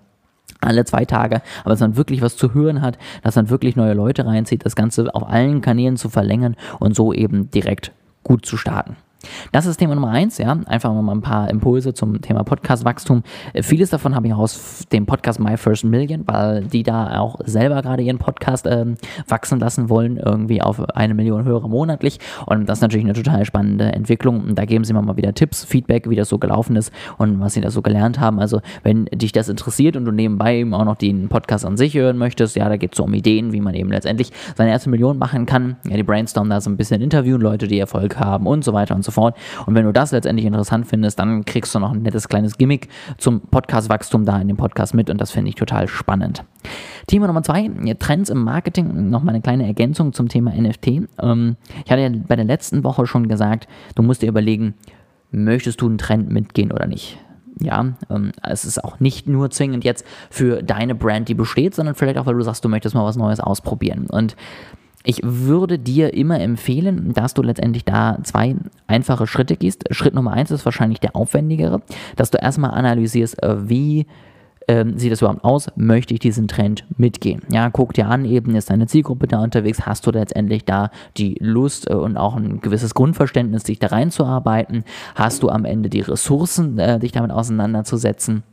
alle 0.60 0.84
zwei 0.84 1.04
Tage, 1.04 1.42
aber 1.60 1.70
dass 1.70 1.80
man 1.80 1.96
wirklich 1.96 2.22
was 2.22 2.36
zu 2.36 2.54
hören 2.54 2.82
hat, 2.82 2.98
dass 3.22 3.36
man 3.36 3.50
wirklich 3.50 3.76
neue 3.76 3.94
Leute 3.94 4.26
reinzieht, 4.26 4.66
das 4.66 4.74
Ganze 4.74 5.14
auf 5.14 5.28
allen 5.28 5.60
Kanälen 5.60 5.96
zu 5.96 6.08
verlängern 6.08 6.56
und 6.80 6.96
so 6.96 7.12
eben 7.12 7.52
direkt 7.52 7.92
gut 8.24 8.44
zu 8.44 8.56
starten. 8.56 8.96
Das 9.52 9.66
ist 9.66 9.76
Thema 9.78 9.94
Nummer 9.94 10.10
eins, 10.10 10.38
ja. 10.38 10.56
Einfach 10.66 10.92
mal 10.92 11.12
ein 11.12 11.20
paar 11.20 11.50
Impulse 11.50 11.94
zum 11.94 12.20
Thema 12.20 12.44
Podcast-Wachstum. 12.44 13.22
Vieles 13.62 13.90
davon 13.90 14.14
habe 14.14 14.26
ich 14.26 14.34
aus 14.34 14.86
dem 14.92 15.06
Podcast 15.06 15.40
My 15.40 15.56
First 15.56 15.84
Million, 15.84 16.24
weil 16.26 16.64
die 16.64 16.82
da 16.82 17.18
auch 17.18 17.38
selber 17.44 17.82
gerade 17.82 18.02
ihren 18.02 18.18
Podcast 18.18 18.66
ähm, 18.66 18.96
wachsen 19.28 19.60
lassen 19.60 19.88
wollen, 19.88 20.16
irgendwie 20.16 20.62
auf 20.62 20.82
eine 20.90 21.14
Million 21.14 21.44
Hörer 21.44 21.68
monatlich. 21.68 22.18
Und 22.46 22.68
das 22.68 22.78
ist 22.78 22.82
natürlich 22.82 23.04
eine 23.04 23.14
total 23.14 23.44
spannende 23.44 23.92
Entwicklung. 23.92 24.40
Und 24.40 24.58
da 24.58 24.64
geben 24.64 24.84
sie 24.84 24.92
mir 24.92 25.02
mal 25.02 25.16
wieder 25.16 25.34
Tipps, 25.34 25.64
Feedback, 25.64 26.08
wie 26.08 26.16
das 26.16 26.28
so 26.28 26.38
gelaufen 26.38 26.76
ist 26.76 26.92
und 27.18 27.40
was 27.40 27.54
sie 27.54 27.60
da 27.60 27.70
so 27.70 27.82
gelernt 27.82 28.20
haben. 28.20 28.40
Also, 28.40 28.60
wenn 28.82 29.06
dich 29.06 29.32
das 29.32 29.48
interessiert 29.48 29.96
und 29.96 30.04
du 30.04 30.12
nebenbei 30.12 30.58
eben 30.58 30.74
auch 30.74 30.84
noch 30.84 30.96
den 30.96 31.28
Podcast 31.28 31.64
an 31.64 31.76
sich 31.76 31.94
hören 31.94 32.18
möchtest, 32.18 32.56
ja, 32.56 32.68
da 32.68 32.76
geht 32.76 32.92
es 32.92 32.96
so 32.96 33.04
um 33.04 33.14
Ideen, 33.14 33.52
wie 33.52 33.60
man 33.60 33.74
eben 33.74 33.90
letztendlich 33.90 34.32
seine 34.56 34.70
erste 34.70 34.90
Million 34.90 35.18
machen 35.18 35.46
kann. 35.46 35.76
Ja, 35.88 35.96
die 35.96 36.02
Brainstorm 36.02 36.50
da 36.50 36.60
so 36.60 36.70
ein 36.70 36.76
bisschen 36.76 37.00
interviewen, 37.00 37.40
Leute, 37.40 37.68
die 37.68 37.78
Erfolg 37.78 38.18
haben 38.18 38.46
und 38.46 38.64
so 38.64 38.72
weiter 38.72 38.94
und 38.94 39.04
so 39.04 39.11
fort. 39.12 39.36
Und 39.66 39.74
wenn 39.74 39.84
du 39.84 39.92
das 39.92 40.12
letztendlich 40.12 40.46
interessant 40.46 40.86
findest, 40.86 41.18
dann 41.18 41.44
kriegst 41.44 41.74
du 41.74 41.78
noch 41.78 41.92
ein 41.92 42.02
nettes 42.02 42.28
kleines 42.28 42.58
Gimmick 42.58 42.88
zum 43.18 43.40
Podcast-Wachstum 43.40 44.24
da 44.24 44.40
in 44.40 44.48
dem 44.48 44.56
Podcast 44.56 44.94
mit 44.94 45.10
und 45.10 45.20
das 45.20 45.30
finde 45.30 45.50
ich 45.50 45.54
total 45.54 45.88
spannend. 45.88 46.44
Thema 47.06 47.26
Nummer 47.26 47.42
zwei, 47.42 47.70
Trends 47.98 48.30
im 48.30 48.42
Marketing. 48.42 49.10
Nochmal 49.10 49.34
eine 49.34 49.42
kleine 49.42 49.66
Ergänzung 49.66 50.12
zum 50.12 50.28
Thema 50.28 50.52
NFT. 50.52 50.86
Ähm, 51.20 51.56
ich 51.84 51.90
hatte 51.90 52.02
ja 52.02 52.10
bei 52.26 52.36
der 52.36 52.44
letzten 52.44 52.84
Woche 52.84 53.06
schon 53.06 53.28
gesagt, 53.28 53.68
du 53.94 54.02
musst 54.02 54.22
dir 54.22 54.28
überlegen, 54.28 54.74
möchtest 55.30 55.80
du 55.80 55.88
einen 55.88 55.98
Trend 55.98 56.30
mitgehen 56.30 56.72
oder 56.72 56.86
nicht? 56.86 57.18
Ja, 57.60 57.94
ähm, 58.10 58.32
es 58.42 58.64
ist 58.64 58.82
auch 58.82 59.00
nicht 59.00 59.28
nur 59.28 59.50
zwingend 59.50 59.84
jetzt 59.84 60.06
für 60.30 60.62
deine 60.62 60.94
Brand, 60.94 61.28
die 61.28 61.34
besteht, 61.34 61.74
sondern 61.74 61.94
vielleicht 61.94 62.18
auch, 62.18 62.26
weil 62.26 62.34
du 62.34 62.42
sagst, 62.42 62.64
du 62.64 62.68
möchtest 62.68 62.94
mal 62.94 63.04
was 63.04 63.16
Neues 63.16 63.40
ausprobieren. 63.40 64.06
Und 64.06 64.36
ich 65.04 65.20
würde 65.22 65.78
dir 65.78 66.14
immer 66.14 66.40
empfehlen, 66.40 67.12
dass 67.12 67.34
du 67.34 67.42
letztendlich 67.42 67.84
da 67.84 68.18
zwei 68.22 68.56
einfache 68.86 69.26
Schritte 69.26 69.56
gehst. 69.56 69.84
Schritt 69.90 70.14
Nummer 70.14 70.32
eins 70.32 70.50
ist 70.50 70.64
wahrscheinlich 70.64 71.00
der 71.00 71.16
aufwendigere, 71.16 71.82
dass 72.16 72.30
du 72.30 72.38
erstmal 72.38 72.72
analysierst, 72.72 73.42
äh, 73.42 73.68
wie 73.68 74.06
ähm, 74.68 74.98
sieht 74.98 75.12
das 75.12 75.20
überhaupt 75.20 75.44
aus? 75.44 75.68
Möchte 75.76 76.14
ich 76.14 76.20
diesen 76.20 76.48
Trend 76.48 76.84
mitgehen? 76.96 77.42
Ja, 77.50 77.70
guck 77.70 77.94
dir 77.94 78.06
an, 78.06 78.24
eben 78.24 78.54
ist 78.54 78.70
deine 78.70 78.86
Zielgruppe 78.86 79.26
da 79.26 79.42
unterwegs, 79.42 79.86
hast 79.86 80.06
du 80.06 80.10
letztendlich 80.10 80.64
da 80.64 80.90
die 81.16 81.36
Lust 81.40 81.90
äh, 81.90 81.94
und 81.94 82.16
auch 82.16 82.36
ein 82.36 82.60
gewisses 82.60 82.94
Grundverständnis, 82.94 83.64
dich 83.64 83.78
da 83.78 83.88
reinzuarbeiten? 83.88 84.84
Hast 85.14 85.42
du 85.42 85.48
am 85.48 85.64
Ende 85.64 85.90
die 85.90 86.00
Ressourcen, 86.00 86.78
äh, 86.78 86.98
dich 86.98 87.12
damit 87.12 87.32
auseinanderzusetzen? 87.32 88.44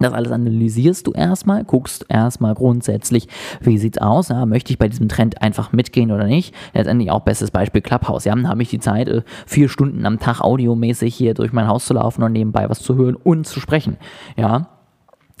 Das 0.00 0.12
alles 0.12 0.32
analysierst 0.32 1.06
du 1.06 1.12
erstmal, 1.12 1.64
guckst 1.64 2.06
erstmal 2.08 2.54
grundsätzlich, 2.54 3.28
wie 3.60 3.78
sieht's 3.78 3.98
aus, 3.98 4.28
ja, 4.28 4.44
möchte 4.46 4.72
ich 4.72 4.78
bei 4.78 4.88
diesem 4.88 5.08
Trend 5.08 5.40
einfach 5.42 5.72
mitgehen 5.72 6.10
oder 6.10 6.26
nicht. 6.26 6.54
Letztendlich 6.74 7.10
auch 7.10 7.20
bestes 7.20 7.50
Beispiel 7.50 7.80
Clubhouse. 7.80 8.24
Ja, 8.24 8.34
dann 8.34 8.48
habe 8.48 8.62
ich 8.62 8.70
die 8.70 8.80
Zeit, 8.80 9.08
äh, 9.08 9.22
vier 9.46 9.68
Stunden 9.68 10.04
am 10.06 10.18
Tag 10.18 10.40
audiomäßig 10.40 11.14
hier 11.14 11.34
durch 11.34 11.52
mein 11.52 11.68
Haus 11.68 11.86
zu 11.86 11.94
laufen 11.94 12.22
und 12.22 12.32
nebenbei 12.32 12.68
was 12.68 12.80
zu 12.80 12.96
hören 12.96 13.16
und 13.16 13.46
zu 13.46 13.60
sprechen. 13.60 13.96
Ja, 14.36 14.68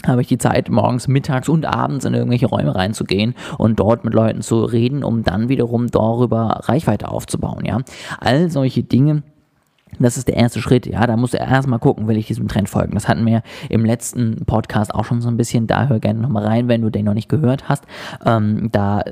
habe 0.06 0.20
ich 0.20 0.28
die 0.28 0.38
Zeit, 0.38 0.68
morgens, 0.68 1.08
mittags 1.08 1.48
und 1.48 1.64
abends 1.64 2.04
in 2.04 2.14
irgendwelche 2.14 2.46
Räume 2.46 2.74
reinzugehen 2.74 3.34
und 3.58 3.80
dort 3.80 4.04
mit 4.04 4.14
Leuten 4.14 4.42
zu 4.42 4.64
reden, 4.64 5.02
um 5.02 5.22
dann 5.24 5.48
wiederum 5.48 5.88
darüber 5.88 6.60
Reichweite 6.64 7.08
aufzubauen. 7.08 7.64
Ja, 7.64 7.80
all 8.20 8.50
solche 8.50 8.82
Dinge 8.82 9.22
das 9.98 10.16
ist 10.16 10.28
der 10.28 10.36
erste 10.36 10.60
Schritt, 10.60 10.86
ja, 10.86 11.06
da 11.06 11.16
musst 11.16 11.34
du 11.34 11.38
erstmal 11.38 11.78
gucken, 11.78 12.08
will 12.08 12.16
ich 12.16 12.26
diesem 12.26 12.48
Trend 12.48 12.68
folgen. 12.68 12.94
Das 12.94 13.08
hatten 13.08 13.24
wir 13.26 13.42
im 13.68 13.84
letzten 13.84 14.44
Podcast 14.46 14.94
auch 14.94 15.04
schon 15.04 15.20
so 15.20 15.28
ein 15.28 15.36
bisschen, 15.36 15.66
da 15.66 15.88
hör 15.88 16.00
gerne 16.00 16.20
nochmal 16.20 16.44
rein, 16.44 16.68
wenn 16.68 16.82
du 16.82 16.90
den 16.90 17.04
noch 17.04 17.14
nicht 17.14 17.28
gehört 17.28 17.68
hast. 17.68 17.84
Ähm, 18.24 18.68
da 18.72 19.04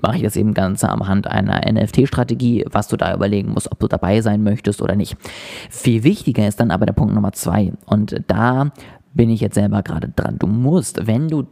mache 0.00 0.16
ich 0.16 0.22
das 0.22 0.36
eben 0.36 0.54
ganz 0.54 0.84
am 0.84 1.06
Hand 1.06 1.26
einer 1.26 1.60
NFT-Strategie, 1.70 2.64
was 2.70 2.88
du 2.88 2.96
da 2.96 3.14
überlegen 3.14 3.52
musst, 3.52 3.70
ob 3.70 3.78
du 3.78 3.88
dabei 3.88 4.20
sein 4.20 4.42
möchtest 4.42 4.82
oder 4.82 4.96
nicht. 4.96 5.16
Viel 5.70 6.04
wichtiger 6.04 6.46
ist 6.46 6.60
dann 6.60 6.70
aber 6.70 6.86
der 6.86 6.92
Punkt 6.92 7.14
Nummer 7.14 7.32
zwei 7.32 7.72
und 7.86 8.22
da 8.26 8.72
bin 9.14 9.30
ich 9.30 9.40
jetzt 9.40 9.54
selber 9.54 9.82
gerade 9.82 10.08
dran. 10.08 10.38
Du 10.38 10.46
musst, 10.46 11.06
wenn 11.06 11.28
du 11.28 11.44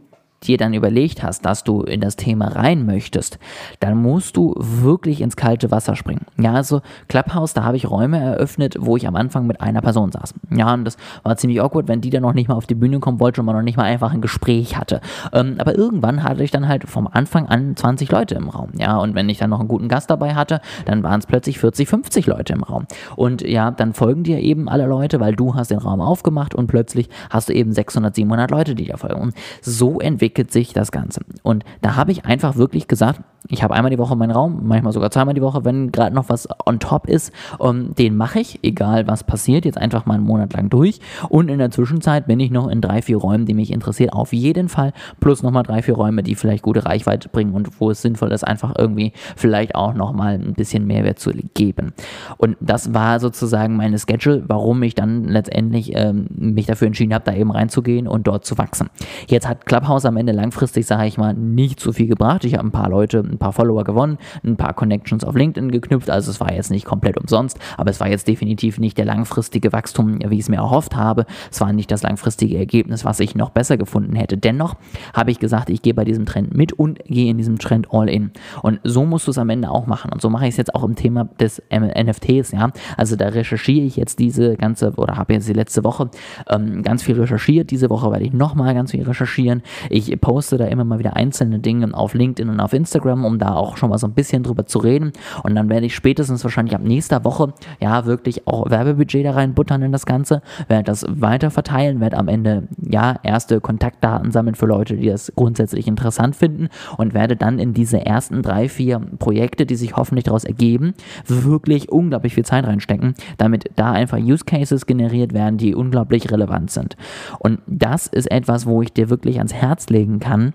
dir 0.43 0.57
dann 0.57 0.73
überlegt 0.73 1.23
hast, 1.23 1.45
dass 1.45 1.63
du 1.63 1.81
in 1.81 2.01
das 2.01 2.15
Thema 2.15 2.47
rein 2.49 2.85
möchtest, 2.85 3.39
dann 3.79 4.01
musst 4.01 4.37
du 4.37 4.53
wirklich 4.57 5.21
ins 5.21 5.35
kalte 5.35 5.71
Wasser 5.71 5.95
springen. 5.95 6.25
Ja, 6.39 6.53
also 6.53 6.81
Clubhouse, 7.07 7.53
da 7.53 7.63
habe 7.63 7.77
ich 7.77 7.89
Räume 7.89 8.19
eröffnet, 8.19 8.75
wo 8.79 8.97
ich 8.97 9.07
am 9.07 9.15
Anfang 9.15 9.47
mit 9.47 9.61
einer 9.61 9.81
Person 9.81 10.11
saß. 10.11 10.35
Ja, 10.51 10.73
und 10.73 10.85
das 10.85 10.97
war 11.23 11.35
ziemlich 11.37 11.61
awkward, 11.61 11.87
wenn 11.87 12.01
die 12.01 12.09
dann 12.09 12.21
noch 12.21 12.33
nicht 12.33 12.47
mal 12.47 12.55
auf 12.55 12.67
die 12.67 12.75
Bühne 12.75 12.99
kommen 12.99 13.19
wollte 13.19 13.41
und 13.41 13.45
man 13.45 13.55
noch 13.55 13.63
nicht 13.63 13.77
mal 13.77 13.83
einfach 13.83 14.13
ein 14.13 14.21
Gespräch 14.21 14.77
hatte. 14.77 15.01
Ähm, 15.33 15.55
aber 15.57 15.75
irgendwann 15.75 16.23
hatte 16.23 16.43
ich 16.43 16.51
dann 16.51 16.67
halt 16.67 16.87
vom 16.87 17.07
Anfang 17.07 17.47
an 17.47 17.75
20 17.75 18.11
Leute 18.11 18.35
im 18.35 18.49
Raum. 18.49 18.69
Ja, 18.77 18.97
und 18.97 19.15
wenn 19.15 19.29
ich 19.29 19.39
dann 19.39 19.49
noch 19.49 19.59
einen 19.59 19.67
guten 19.67 19.87
Gast 19.87 20.09
dabei 20.09 20.35
hatte, 20.35 20.61
dann 20.85 21.01
waren 21.03 21.19
es 21.19 21.25
plötzlich 21.25 21.59
40, 21.59 21.87
50 21.87 22.27
Leute 22.27 22.53
im 22.53 22.63
Raum. 22.63 22.85
Und 23.15 23.41
ja, 23.41 23.71
dann 23.71 23.93
folgen 23.93 24.23
dir 24.23 24.39
eben 24.39 24.69
alle 24.69 24.85
Leute, 24.85 25.19
weil 25.19 25.35
du 25.35 25.55
hast 25.55 25.71
den 25.71 25.79
Raum 25.79 25.99
aufgemacht 25.99 26.53
und 26.53 26.67
plötzlich 26.67 27.09
hast 27.29 27.49
du 27.49 27.53
eben 27.53 27.73
600, 27.73 28.13
700 28.15 28.51
Leute, 28.51 28.75
die 28.75 28.85
dir 28.85 28.97
folgen. 28.97 29.21
Und 29.21 29.33
so 29.61 29.99
entwickelt 29.99 30.26
entwickelt 30.27 30.51
sich 30.51 30.73
das 30.73 30.91
Ganze. 30.91 31.21
Und 31.41 31.63
da 31.81 31.95
habe 31.95 32.11
ich 32.11 32.25
einfach 32.25 32.57
wirklich 32.57 32.87
gesagt, 32.87 33.21
ich 33.49 33.63
habe 33.63 33.73
einmal 33.73 33.89
die 33.89 33.97
Woche 33.97 34.15
meinen 34.15 34.31
Raum, 34.31 34.61
manchmal 34.63 34.93
sogar 34.93 35.11
zweimal 35.11 35.33
die 35.33 35.41
Woche, 35.41 35.63
wenn 35.65 35.91
gerade 35.91 36.13
noch 36.15 36.29
was 36.29 36.47
on 36.65 36.79
top 36.79 37.07
ist. 37.07 37.31
Um, 37.59 37.77
ähm, 37.77 37.95
den 37.95 38.15
mache 38.15 38.39
ich, 38.39 38.59
egal 38.63 39.07
was 39.07 39.23
passiert, 39.23 39.65
jetzt 39.65 39.77
einfach 39.77 40.05
mal 40.05 40.15
einen 40.15 40.23
Monat 40.23 40.53
lang 40.53 40.69
durch. 40.69 40.99
Und 41.29 41.49
in 41.49 41.59
der 41.59 41.71
Zwischenzeit 41.71 42.27
bin 42.27 42.39
ich 42.39 42.51
noch 42.51 42.67
in 42.67 42.81
drei, 42.81 43.01
vier 43.01 43.17
Räumen, 43.17 43.45
die 43.45 43.53
mich 43.53 43.71
interessieren, 43.71 44.11
auf 44.11 44.33
jeden 44.33 44.69
Fall. 44.69 44.93
Plus 45.19 45.43
nochmal 45.43 45.63
drei, 45.63 45.81
vier 45.81 45.95
Räume, 45.95 46.23
die 46.23 46.35
vielleicht 46.35 46.63
gute 46.63 46.85
Reichweite 46.85 47.29
bringen 47.29 47.53
und 47.53 47.79
wo 47.79 47.91
es 47.91 48.01
sinnvoll 48.01 48.31
ist, 48.31 48.43
einfach 48.43 48.73
irgendwie 48.77 49.13
vielleicht 49.35 49.75
auch 49.75 49.93
nochmal 49.93 50.35
ein 50.35 50.53
bisschen 50.53 50.85
Mehrwert 50.85 51.19
zu 51.19 51.31
geben. 51.53 51.93
Und 52.37 52.57
das 52.59 52.93
war 52.93 53.19
sozusagen 53.19 53.75
meine 53.75 53.97
Schedule, 53.97 54.43
warum 54.47 54.83
ich 54.83 54.95
dann 54.95 55.25
letztendlich 55.25 55.91
ähm, 55.95 56.27
mich 56.35 56.65
dafür 56.65 56.87
entschieden 56.87 57.13
habe, 57.13 57.25
da 57.25 57.33
eben 57.33 57.51
reinzugehen 57.51 58.07
und 58.07 58.27
dort 58.27 58.45
zu 58.45 58.57
wachsen. 58.57 58.89
Jetzt 59.27 59.47
hat 59.47 59.65
Clubhouse 59.65 60.05
am 60.05 60.17
Ende 60.17 60.33
langfristig, 60.33 60.85
sage 60.85 61.07
ich 61.07 61.17
mal, 61.17 61.33
nicht 61.33 61.79
so 61.79 61.91
viel 61.91 62.07
gebracht. 62.07 62.43
Ich 62.45 62.53
habe 62.55 62.67
ein 62.67 62.71
paar 62.71 62.89
Leute, 62.89 63.23
ein 63.37 63.39
paar 63.39 63.53
Follower 63.53 63.83
gewonnen, 63.83 64.17
ein 64.43 64.57
paar 64.57 64.73
Connections 64.73 65.23
auf 65.23 65.35
LinkedIn 65.35 65.71
geknüpft. 65.71 66.09
Also 66.09 66.31
es 66.31 66.39
war 66.39 66.53
jetzt 66.53 66.71
nicht 66.71 66.85
komplett 66.85 67.17
umsonst, 67.17 67.59
aber 67.77 67.89
es 67.89 67.99
war 67.99 68.09
jetzt 68.09 68.27
definitiv 68.27 68.79
nicht 68.79 68.97
der 68.97 69.05
langfristige 69.05 69.71
Wachstum, 69.71 70.19
wie 70.27 70.35
ich 70.35 70.41
es 70.41 70.49
mir 70.49 70.57
erhofft 70.57 70.95
habe. 70.95 71.25
Es 71.51 71.61
war 71.61 71.71
nicht 71.73 71.91
das 71.91 72.03
langfristige 72.03 72.57
Ergebnis, 72.57 73.05
was 73.05 73.19
ich 73.19 73.35
noch 73.35 73.51
besser 73.51 73.77
gefunden 73.77 74.15
hätte. 74.15 74.37
Dennoch 74.37 74.75
habe 75.13 75.31
ich 75.31 75.39
gesagt, 75.39 75.69
ich 75.69 75.81
gehe 75.81 75.93
bei 75.93 76.03
diesem 76.03 76.25
Trend 76.25 76.55
mit 76.55 76.73
und 76.73 76.99
gehe 77.05 77.29
in 77.29 77.37
diesem 77.37 77.59
Trend 77.59 77.87
all 77.91 78.09
in. 78.09 78.31
Und 78.61 78.79
so 78.83 79.05
musst 79.05 79.27
du 79.27 79.31
es 79.31 79.37
am 79.37 79.49
Ende 79.49 79.69
auch 79.69 79.87
machen. 79.87 80.11
Und 80.11 80.21
so 80.21 80.29
mache 80.29 80.45
ich 80.45 80.51
es 80.51 80.57
jetzt 80.57 80.75
auch 80.75 80.83
im 80.83 80.95
Thema 80.95 81.25
des 81.39 81.61
NFTs. 81.71 82.51
Ja, 82.51 82.71
also 82.97 83.15
da 83.15 83.27
recherchiere 83.27 83.85
ich 83.85 83.95
jetzt 83.95 84.19
diese 84.19 84.55
ganze 84.55 84.93
oder 84.95 85.17
habe 85.17 85.33
jetzt 85.33 85.47
die 85.47 85.53
letzte 85.53 85.83
Woche 85.83 86.09
ähm, 86.49 86.83
ganz 86.83 87.03
viel 87.03 87.19
recherchiert. 87.19 87.71
Diese 87.71 87.89
Woche 87.89 88.11
werde 88.11 88.25
ich 88.25 88.33
nochmal 88.33 88.73
ganz 88.73 88.91
viel 88.91 89.03
recherchieren. 89.03 89.61
Ich 89.89 90.19
poste 90.19 90.57
da 90.57 90.65
immer 90.65 90.83
mal 90.83 90.99
wieder 90.99 91.15
einzelne 91.15 91.59
Dinge 91.59 91.93
auf 91.93 92.13
LinkedIn 92.13 92.49
und 92.49 92.59
auf 92.59 92.73
Instagram, 92.73 93.16
um 93.25 93.39
da 93.39 93.53
auch 93.53 93.77
schon 93.77 93.89
mal 93.89 93.97
so 93.97 94.07
ein 94.07 94.13
bisschen 94.13 94.43
drüber 94.43 94.65
zu 94.65 94.79
reden. 94.79 95.11
Und 95.43 95.55
dann 95.55 95.69
werde 95.69 95.85
ich 95.85 95.95
spätestens 95.95 96.43
wahrscheinlich 96.43 96.75
ab 96.75 96.81
nächster 96.83 97.23
Woche 97.23 97.53
ja 97.79 98.05
wirklich 98.05 98.47
auch 98.47 98.69
Werbebudget 98.69 99.25
da 99.25 99.31
reinbuttern 99.31 99.81
in 99.81 99.91
das 99.91 100.05
Ganze, 100.05 100.41
werde 100.67 100.83
das 100.83 101.05
weiter 101.09 101.51
verteilen, 101.51 101.99
werde 101.99 102.17
am 102.17 102.27
Ende 102.27 102.67
ja 102.81 103.15
erste 103.23 103.61
Kontaktdaten 103.61 104.31
sammeln 104.31 104.55
für 104.55 104.65
Leute, 104.65 104.97
die 104.97 105.07
das 105.07 105.31
grundsätzlich 105.35 105.87
interessant 105.87 106.35
finden 106.35 106.69
und 106.97 107.13
werde 107.13 107.35
dann 107.35 107.59
in 107.59 107.73
diese 107.73 108.05
ersten 108.05 108.41
drei, 108.41 108.69
vier 108.69 108.99
Projekte, 109.19 109.65
die 109.65 109.75
sich 109.75 109.95
hoffentlich 109.95 110.25
daraus 110.25 110.43
ergeben, 110.43 110.93
wirklich 111.25 111.91
unglaublich 111.91 112.33
viel 112.35 112.45
Zeit 112.45 112.65
reinstecken, 112.65 113.15
damit 113.37 113.71
da 113.75 113.91
einfach 113.91 114.17
Use 114.17 114.45
Cases 114.45 114.85
generiert 114.85 115.33
werden, 115.33 115.57
die 115.57 115.75
unglaublich 115.75 116.31
relevant 116.31 116.71
sind. 116.71 116.95
Und 117.39 117.59
das 117.67 118.07
ist 118.07 118.31
etwas, 118.31 118.65
wo 118.65 118.81
ich 118.81 118.93
dir 118.93 119.09
wirklich 119.09 119.37
ans 119.37 119.53
Herz 119.53 119.89
legen 119.89 120.19
kann, 120.19 120.53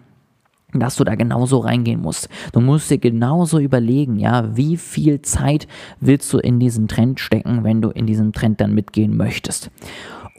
dass 0.80 0.96
du 0.96 1.04
da 1.04 1.14
genauso 1.14 1.58
reingehen 1.58 2.00
musst. 2.00 2.28
Du 2.52 2.60
musst 2.60 2.90
dir 2.90 2.98
genauso 2.98 3.58
überlegen, 3.58 4.18
ja, 4.18 4.56
wie 4.56 4.76
viel 4.76 5.22
Zeit 5.22 5.66
willst 6.00 6.32
du 6.32 6.38
in 6.38 6.60
diesen 6.60 6.88
Trend 6.88 7.20
stecken, 7.20 7.64
wenn 7.64 7.82
du 7.82 7.90
in 7.90 8.06
diesem 8.06 8.32
Trend 8.32 8.60
dann 8.60 8.74
mitgehen 8.74 9.16
möchtest. 9.16 9.70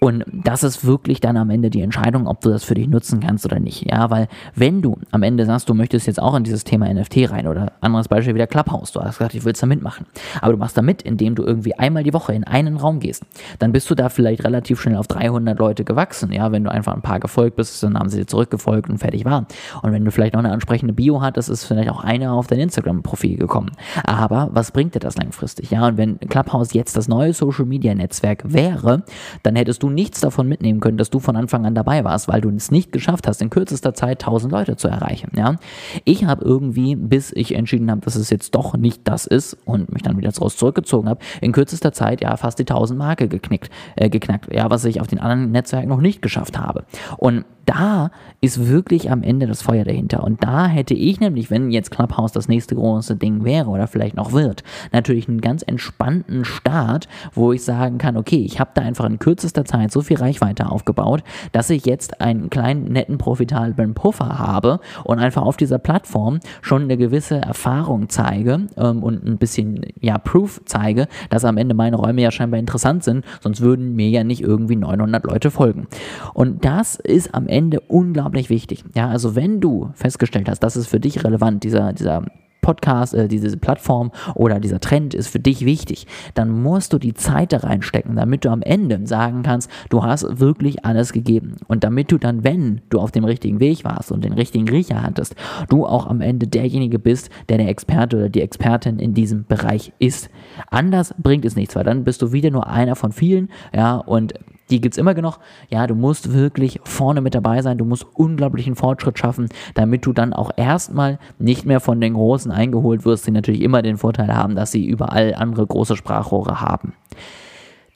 Und 0.03 0.25
das 0.27 0.63
ist 0.63 0.86
wirklich 0.86 1.22
dann 1.22 1.38
am 1.38 1.50
Ende 1.50 1.69
die 1.69 1.81
Entscheidung, 1.81 2.27
ob 2.27 2.41
du 2.41 2.50
das 2.50 2.65
für 2.65 2.74
dich 2.74 2.89
nutzen 2.89 3.22
kannst 3.22 3.45
oder 3.45 3.62
nicht. 3.62 3.89
Ja, 3.89 4.10
weil 4.10 4.27
wenn 4.53 4.81
du 4.81 4.98
am 5.12 5.24
Ende 5.24 5.45
sagst, 5.45 5.69
du 5.69 5.74
möchtest 5.74 6.07
jetzt 6.07 6.22
auch 6.22 6.36
in 6.36 6.43
dieses 6.43 6.65
Thema 6.65 6.93
NFT 6.93 7.31
rein 7.31 7.48
oder 7.48 7.72
anderes 7.79 8.10
Beispiel 8.10 8.36
wieder 8.36 8.45
Clubhouse, 8.45 8.91
du 8.91 9.00
hast 9.00 9.19
gesagt, 9.19 9.33
ich 9.33 9.45
will 9.45 9.53
da 9.53 9.65
mitmachen. 9.65 10.05
Aber 10.41 10.51
du 10.51 10.57
machst 10.57 10.77
da 10.77 10.81
mit, 10.81 11.03
indem 11.03 11.36
du 11.36 11.43
irgendwie 11.43 11.75
einmal 11.75 12.03
die 12.03 12.13
Woche 12.13 12.33
in 12.33 12.43
einen 12.43 12.75
Raum 12.75 13.00
gehst. 13.00 13.24
Dann 13.60 13.72
bist 13.72 13.89
du 13.89 13.95
da 13.95 14.10
vielleicht 14.10 14.43
relativ 14.43 14.81
schnell 14.81 14.98
auf 14.98 15.07
300 15.07 15.57
Leute 15.57 15.86
gewachsen. 15.86 16.33
Ja, 16.33 16.51
wenn 16.51 16.65
du 16.65 16.72
einfach 16.72 16.93
ein 16.93 17.01
paar 17.01 17.22
gefolgt 17.22 17.55
bist, 17.55 17.81
dann 17.81 17.98
haben 17.98 18.10
sie 18.10 18.17
dir 18.19 18.27
zurückgefolgt 18.27 18.89
und 18.89 18.98
fertig 18.98 19.24
war. 19.24 19.45
Und 19.83 19.93
wenn 19.93 20.03
du 20.03 20.12
vielleicht 20.12 20.33
noch 20.33 20.43
eine 20.43 20.51
ansprechende 20.51 20.93
Bio 20.93 21.22
hattest, 21.22 21.50
ist 21.50 21.63
vielleicht 21.63 21.89
auch 21.89 22.03
einer 22.03 22.33
auf 22.33 22.48
dein 22.48 22.60
Instagram-Profil 22.60 23.38
gekommen. 23.38 23.72
Aber 24.03 24.50
was 24.51 24.72
bringt 24.72 24.95
dir 24.95 25.00
das 25.00 25.15
langfristig? 25.15 25.72
Ja, 25.72 25.88
und 25.88 25.95
wenn 25.95 26.19
Clubhouse 26.19 26.74
jetzt 26.74 26.98
das 26.98 27.07
neue 27.07 27.31
Social 27.31 27.65
Media 27.65 27.95
Netzwerk 27.95 28.43
wäre, 28.45 29.03
dann 29.43 29.55
hättest 29.55 29.81
du 29.81 29.93
nichts 29.94 30.22
davon 30.22 30.48
mitnehmen 30.48 30.80
können, 30.80 30.98
dass 30.98 31.10
du 31.10 31.20
von 31.20 31.36
Anfang 31.36 31.66
an 31.66 31.76
dabei 31.76 32.04
warst, 32.04 32.28
weil 32.28 32.42
du 32.42 32.50
es 32.50 32.72
nicht 32.72 32.92
geschafft 32.92 33.28
hast, 33.28 33.42
in 33.42 33.50
kürzester 33.50 33.94
Zeit 33.94 34.24
1000 34.24 34.52
Leute 34.52 34.76
zu 34.76 34.88
erreichen. 34.88 35.32
Ja? 35.36 35.56
Ich 36.04 36.26
habe 36.26 36.44
irgendwie, 36.44 36.96
bis 36.96 37.32
ich 37.32 37.56
entschieden 37.56 37.90
habe, 37.90 38.02
dass 38.02 38.16
es 38.16 38.30
jetzt 38.30 38.56
doch 38.56 38.76
nicht 38.76 39.02
das 39.06 39.26
ist 39.26 39.58
und 39.66 39.92
mich 39.92 40.04
dann 40.04 40.18
wieder 40.18 40.32
raus 40.34 40.58
zurückgezogen 40.58 41.10
habe, 41.10 41.20
in 41.42 41.52
kürzester 41.52 41.94
Zeit 41.94 42.22
ja 42.22 42.36
fast 42.38 42.60
die 42.60 42.64
1000 42.64 42.98
Marke 42.98 43.28
geknickt, 43.28 43.70
äh, 43.96 44.10
geknackt, 44.10 44.54
ja, 44.54 44.70
was 44.70 44.86
ich 44.86 45.02
auf 45.02 45.08
den 45.08 45.20
anderen 45.20 45.52
Netzwerken 45.52 45.90
noch 45.90 46.02
nicht 46.02 46.22
geschafft 46.22 46.58
habe. 46.58 46.86
Und 47.18 47.46
da 47.65 48.12
ist 48.41 48.67
wirklich 48.67 49.10
am 49.10 49.24
Ende 49.24 49.48
das 49.48 49.62
Feuer 49.62 49.86
dahinter. 49.86 50.24
Und 50.24 50.43
da 50.43 50.67
hätte 50.67 50.93
ich 50.93 51.20
nämlich, 51.20 51.50
wenn 51.50 51.72
jetzt 51.72 51.91
Clubhouse 51.91 52.34
das 52.34 52.48
nächste 52.48 52.75
große 52.75 53.15
Ding 53.15 53.46
wäre 53.46 53.70
oder 53.70 53.88
vielleicht 53.88 54.15
noch 54.15 54.34
wird, 54.34 54.63
natürlich 54.91 55.29
einen 55.29 55.39
ganz 55.39 55.62
entspannten 55.62 56.43
Start, 56.43 57.08
wo 57.34 57.53
ich 57.53 57.63
sagen 57.63 57.98
kann, 57.98 58.17
okay, 58.17 58.43
ich 58.43 58.60
habe 58.60 58.72
da 58.74 58.82
einfach 58.82 59.05
in 59.05 59.20
kürzester 59.20 59.63
Zeit 59.63 59.91
so 59.91 60.01
viel 60.01 60.17
Reichweite 60.17 60.70
aufgebaut, 60.70 61.24
dass 61.53 61.70
ich 61.70 61.86
jetzt 61.86 62.20
einen 62.20 62.50
kleinen, 62.50 62.86
netten, 62.86 63.17
profitablen 63.17 63.93
Puffer 63.93 64.39
habe 64.39 64.79
und 65.05 65.20
einfach 65.20 65.43
auf 65.43 65.55
dieser 65.55 65.79
Plattform 65.79 66.39
schon 66.62 66.84
eine 66.84 66.98
gewisse 66.98 67.38
Erfahrung 67.38 68.10
zeige 68.10 68.67
ähm, 68.75 69.03
und 69.03 69.25
ein 69.25 69.38
bisschen, 69.38 69.82
ja, 70.01 70.17
Proof 70.17 70.62
zeige, 70.65 71.08
dass 71.29 71.46
am 71.46 71.58
Ende 71.58 71.75
meine 71.75 71.96
Räume 71.96 72.22
ja 72.22 72.32
scheinbar 72.32 72.60
interessant 72.60 73.05
sind, 73.05 73.24
sonst 73.39 73.62
würden 73.62 73.96
mir 73.96 74.10
ja 74.10 74.24
nicht 74.24 74.41
irgendwie 74.41 74.75
900 74.75 75.24
Leute 75.25 75.50
folgen. 75.50 75.88
Und 76.34 76.65
das 76.65 76.96
ist 76.96 77.34
am 77.34 77.48
Ende 77.48 77.52
unglaublich 77.88 78.50
wichtig. 78.50 78.83
Ja, 78.95 79.10
also 79.10 79.36
wenn 79.36 79.60
du 79.60 79.91
festgestellt 79.93 80.50
hast, 80.50 80.60
das 80.60 80.75
ist 80.75 80.88
für 80.88 81.00
dich 81.00 81.24
relevant, 81.24 81.63
dieser, 81.63 81.93
dieser 81.93 82.25
Podcast, 82.63 83.13
äh, 83.13 83.27
diese 83.27 83.55
Plattform 83.57 84.12
oder 84.33 84.60
dieser 84.60 84.79
Trend 84.79 85.13
ist 85.13 85.27
für 85.27 85.39
dich 85.39 85.65
wichtig, 85.65 86.07
dann 86.33 86.50
musst 86.50 86.93
du 86.93 86.98
die 86.98 87.13
Zeit 87.13 87.53
da 87.53 87.57
reinstecken, 87.57 88.15
damit 88.15 88.43
du 88.43 88.50
am 88.50 88.63
Ende 88.63 89.05
sagen 89.05 89.43
kannst, 89.43 89.69
du 89.89 90.03
hast 90.03 90.39
wirklich 90.39 90.83
alles 90.83 91.13
gegeben. 91.13 91.57
Und 91.67 91.83
damit 91.83 92.12
du 92.12 92.17
dann, 92.17 92.43
wenn 92.43 92.81
du 92.89 93.00
auf 93.00 93.12
dem 93.12 93.25
richtigen 93.25 93.60
Weg 93.60 93.83
warst 93.83 94.12
und 94.12 94.24
den 94.24 94.33
richtigen 94.33 94.67
Riecher 94.67 95.03
hattest, 95.03 95.36
du 95.69 95.86
auch 95.86 96.07
am 96.07 96.22
Ende 96.22 96.48
derjenige 96.48 96.98
bist, 96.98 97.29
der 97.50 97.60
der 97.60 97.67
Experte 97.67 98.17
oder 98.17 98.29
die 98.29 98.41
Expertin 98.41 98.98
in 98.98 99.13
diesem 99.13 99.45
Bereich 99.45 99.93
ist. 100.00 100.29
Anders 100.72 101.13
bringt 101.22 101.45
es 101.45 101.55
nichts, 101.55 101.75
weil 101.75 101.83
dann 101.83 102.03
bist 102.03 102.22
du 102.22 102.31
wieder 102.31 102.50
nur 102.50 102.67
einer 102.67 102.95
von 102.95 103.12
vielen, 103.12 103.50
ja, 103.74 103.98
und 103.98 104.33
die 104.74 104.82
gibt 104.82 104.96
es 104.96 104.98
immer 104.98 105.13
genug. 105.13 105.38
Ja, 105.70 105.86
du 105.86 105.94
musst 105.94 106.34
wirklich 106.34 106.80
vorne 106.84 107.22
mit 107.22 107.36
dabei 107.36 107.62
sein, 107.62 107.77
du 107.77 107.86
musst 107.86 108.08
unglaublichen 108.15 108.75
Fortschritt 108.75 109.20
schaffen, 109.20 109.50
damit 109.75 110.06
du 110.06 110.13
dann 110.13 110.34
auch 110.34 110.50
erstmal 110.58 111.20
nicht 111.38 111.65
mehr 111.65 111.80
von 111.80 112.01
den 112.01 112.15
Großen 112.15 112.51
eingeholt 112.51 113.06
wirst, 113.06 113.27
die 113.27 113.32
natürlich 113.32 113.62
immer 113.62 113.84
den 113.84 113.98
Vorteil 113.98 114.36
haben, 114.36 114.56
dass 114.56 114.72
sie 114.72 114.86
überall 114.86 115.36
andere 115.36 115.68
große 115.68 115.96
Sprachrohre 115.96 116.60
haben. 116.60 116.94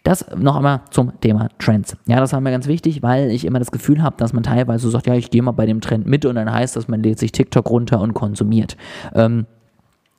Das 0.04 0.26
noch 0.38 0.56
einmal 0.56 0.82
zum 0.92 1.20
Thema 1.20 1.50
Trends. 1.58 1.98
Ja, 2.06 2.20
das 2.20 2.32
war 2.32 2.40
mir 2.40 2.52
ganz 2.52 2.68
wichtig, 2.68 3.02
weil 3.02 3.32
ich 3.32 3.44
immer 3.44 3.60
das 3.60 3.72
Gefühl 3.72 4.04
habe, 4.04 4.16
dass 4.18 4.32
man 4.32 4.44
teilweise 4.44 4.90
sagt, 4.90 5.08
ja, 5.08 5.16
ich 5.16 5.32
gehe 5.32 5.42
mal 5.42 5.52
bei 5.52 5.66
dem 5.66 5.82
Trend 5.82 6.06
mit 6.06 6.26
und 6.26 6.36
dann 6.36 6.50
heißt 6.50 6.76
das, 6.76 6.88
man 6.88 7.02
lädt 7.02 7.20
sich 7.20 7.32
TikTok 7.32 7.70
runter 7.70 8.00
und 8.00 8.14
konsumiert. 8.14 8.78
Ähm, 9.16 9.48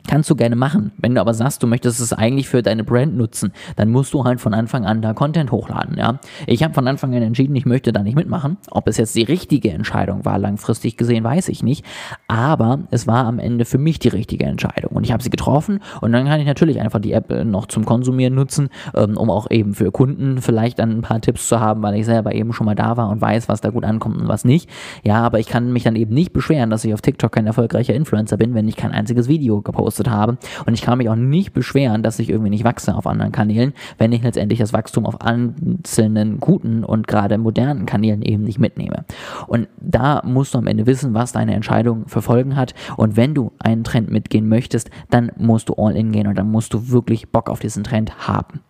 Kannst 0.09 0.31
du 0.31 0.37
gerne 0.37 0.57
machen. 0.57 0.91
Wenn 0.97 1.15
du 1.15 1.21
aber 1.21 1.35
sagst, 1.35 1.63
du 1.63 1.67
möchtest 1.67 2.01
es 2.01 2.15
eigentlich 2.15 2.49
für 2.49 2.63
deine 2.63 2.83
Brand 2.83 3.15
nutzen, 3.15 3.53
dann 3.77 3.91
musst 3.91 4.15
du 4.15 4.25
halt 4.25 4.41
von 4.41 4.55
Anfang 4.55 4.87
an 4.87 5.03
da 5.03 5.13
Content 5.13 5.53
hochladen, 5.53 5.99
ja. 5.99 6.19
Ich 6.47 6.63
habe 6.63 6.73
von 6.73 6.89
Anfang 6.89 7.15
an 7.15 7.21
entschieden, 7.21 7.55
ich 7.57 7.67
möchte 7.67 7.93
da 7.93 8.03
nicht 8.03 8.17
mitmachen. 8.17 8.57
Ob 8.71 8.89
es 8.89 8.97
jetzt 8.97 9.15
die 9.15 9.23
richtige 9.23 9.71
Entscheidung 9.71 10.25
war, 10.25 10.39
langfristig 10.39 10.97
gesehen, 10.97 11.25
weiß 11.25 11.51
ich 11.51 11.63
nicht. 11.63 11.85
Aber 12.27 12.81
es 12.91 13.07
war 13.07 13.27
am 13.27 13.39
Ende 13.39 13.67
für 13.67 13.77
mich 13.77 13.99
die 13.99 14.09
richtige 14.09 14.47
Entscheidung. 14.47 14.93
Und 14.93 15.05
ich 15.05 15.13
habe 15.13 15.23
sie 15.23 15.29
getroffen 15.29 15.81
und 16.01 16.13
dann 16.13 16.25
kann 16.25 16.41
ich 16.41 16.47
natürlich 16.47 16.81
einfach 16.81 17.01
die 17.01 17.13
App 17.13 17.31
äh, 17.31 17.45
noch 17.45 17.67
zum 17.67 17.85
Konsumieren 17.85 18.35
nutzen, 18.35 18.71
ähm, 18.97 19.19
um 19.19 19.29
auch 19.29 19.51
eben 19.51 19.75
für 19.75 19.93
Kunden 19.93 20.41
vielleicht 20.41 20.79
dann 20.79 20.91
ein 20.91 21.03
paar 21.03 21.21
Tipps 21.21 21.49
zu 21.49 21.61
haben, 21.61 21.83
weil 21.83 21.97
ich 21.97 22.07
selber 22.07 22.35
eben 22.35 22.55
schon 22.55 22.65
mal 22.65 22.75
da 22.75 22.97
war 22.97 23.11
und 23.11 23.21
weiß, 23.21 23.51
was 23.51 23.61
da 23.61 23.69
gut 23.69 23.85
ankommt 23.85 24.17
und 24.17 24.29
was 24.29 24.47
nicht. 24.47 24.71
Ja, 25.05 25.17
aber 25.17 25.39
ich 25.39 25.49
kann 25.49 25.71
mich 25.71 25.83
dann 25.83 25.97
eben 25.97 26.15
nicht 26.15 26.33
beschweren, 26.33 26.71
dass 26.71 26.85
ich 26.87 26.95
auf 26.95 27.03
TikTok 27.03 27.31
kein 27.31 27.47
erfolgreicher 27.47 27.93
Influencer 27.93 28.39
bin, 28.39 28.55
wenn 28.55 28.67
ich 28.69 28.77
kein 28.77 28.93
einziges 28.93 29.29
Video 29.29 29.61
gepostet 29.61 29.98
gepostet 29.99 30.09
habe. 30.09 30.39
Und 30.67 30.75
ich 30.75 30.83
kann 30.83 30.99
mich 30.99 31.09
auch 31.09 31.17
nicht 31.17 31.53
beschweren, 31.53 32.03
dass 32.03 32.19
ich 32.19 32.31
irgendwie 32.31 32.51
nicht 32.51 32.65
wachse 32.65 32.95
auf 32.95 33.07
anderen 33.07 33.33
Kanälen, 33.33 33.73
wenn 33.99 34.13
ich 34.13 34.23
letztendlich 34.23 34.59
das 34.59 34.73
Wachstum 34.73 35.07
auf 35.07 35.21
einzelnen 35.21 36.39
guten 36.41 36.85
und 36.85 37.07
gerade 37.07 37.39
modernen 37.39 37.87
Kanälen 37.87 38.23
eben 38.23 38.45
nicht 38.45 38.59
mitnehme. 38.59 39.05
Und 39.47 39.69
da 39.81 40.23
musst 40.25 40.55
du 40.55 40.59
am 40.59 40.67
Ende 40.67 40.87
wissen, 40.87 41.15
was 41.15 41.33
deine 41.33 41.55
Entscheidung 41.55 42.09
für 42.09 42.23
Folgen 42.23 42.57
hat. 42.57 42.75
Und 42.97 43.17
wenn 43.17 43.35
du 43.35 43.53
einen 43.59 43.85
Trend 43.85 44.11
mitgehen 44.11 44.49
möchtest, 44.49 44.91
dann 45.11 45.33
musst 45.37 45.69
du 45.69 45.75
all 45.75 45.97
in 45.97 46.13
gehen 46.13 46.27
und 46.27 46.39
dann 46.39 46.51
musst 46.51 46.75
du 46.75 46.89
wirklich 46.89 47.31
Bock 47.31 47.51
auf 47.51 47.61
diesen 47.61 47.85
Trend 47.85 48.29
haben. 48.29 48.61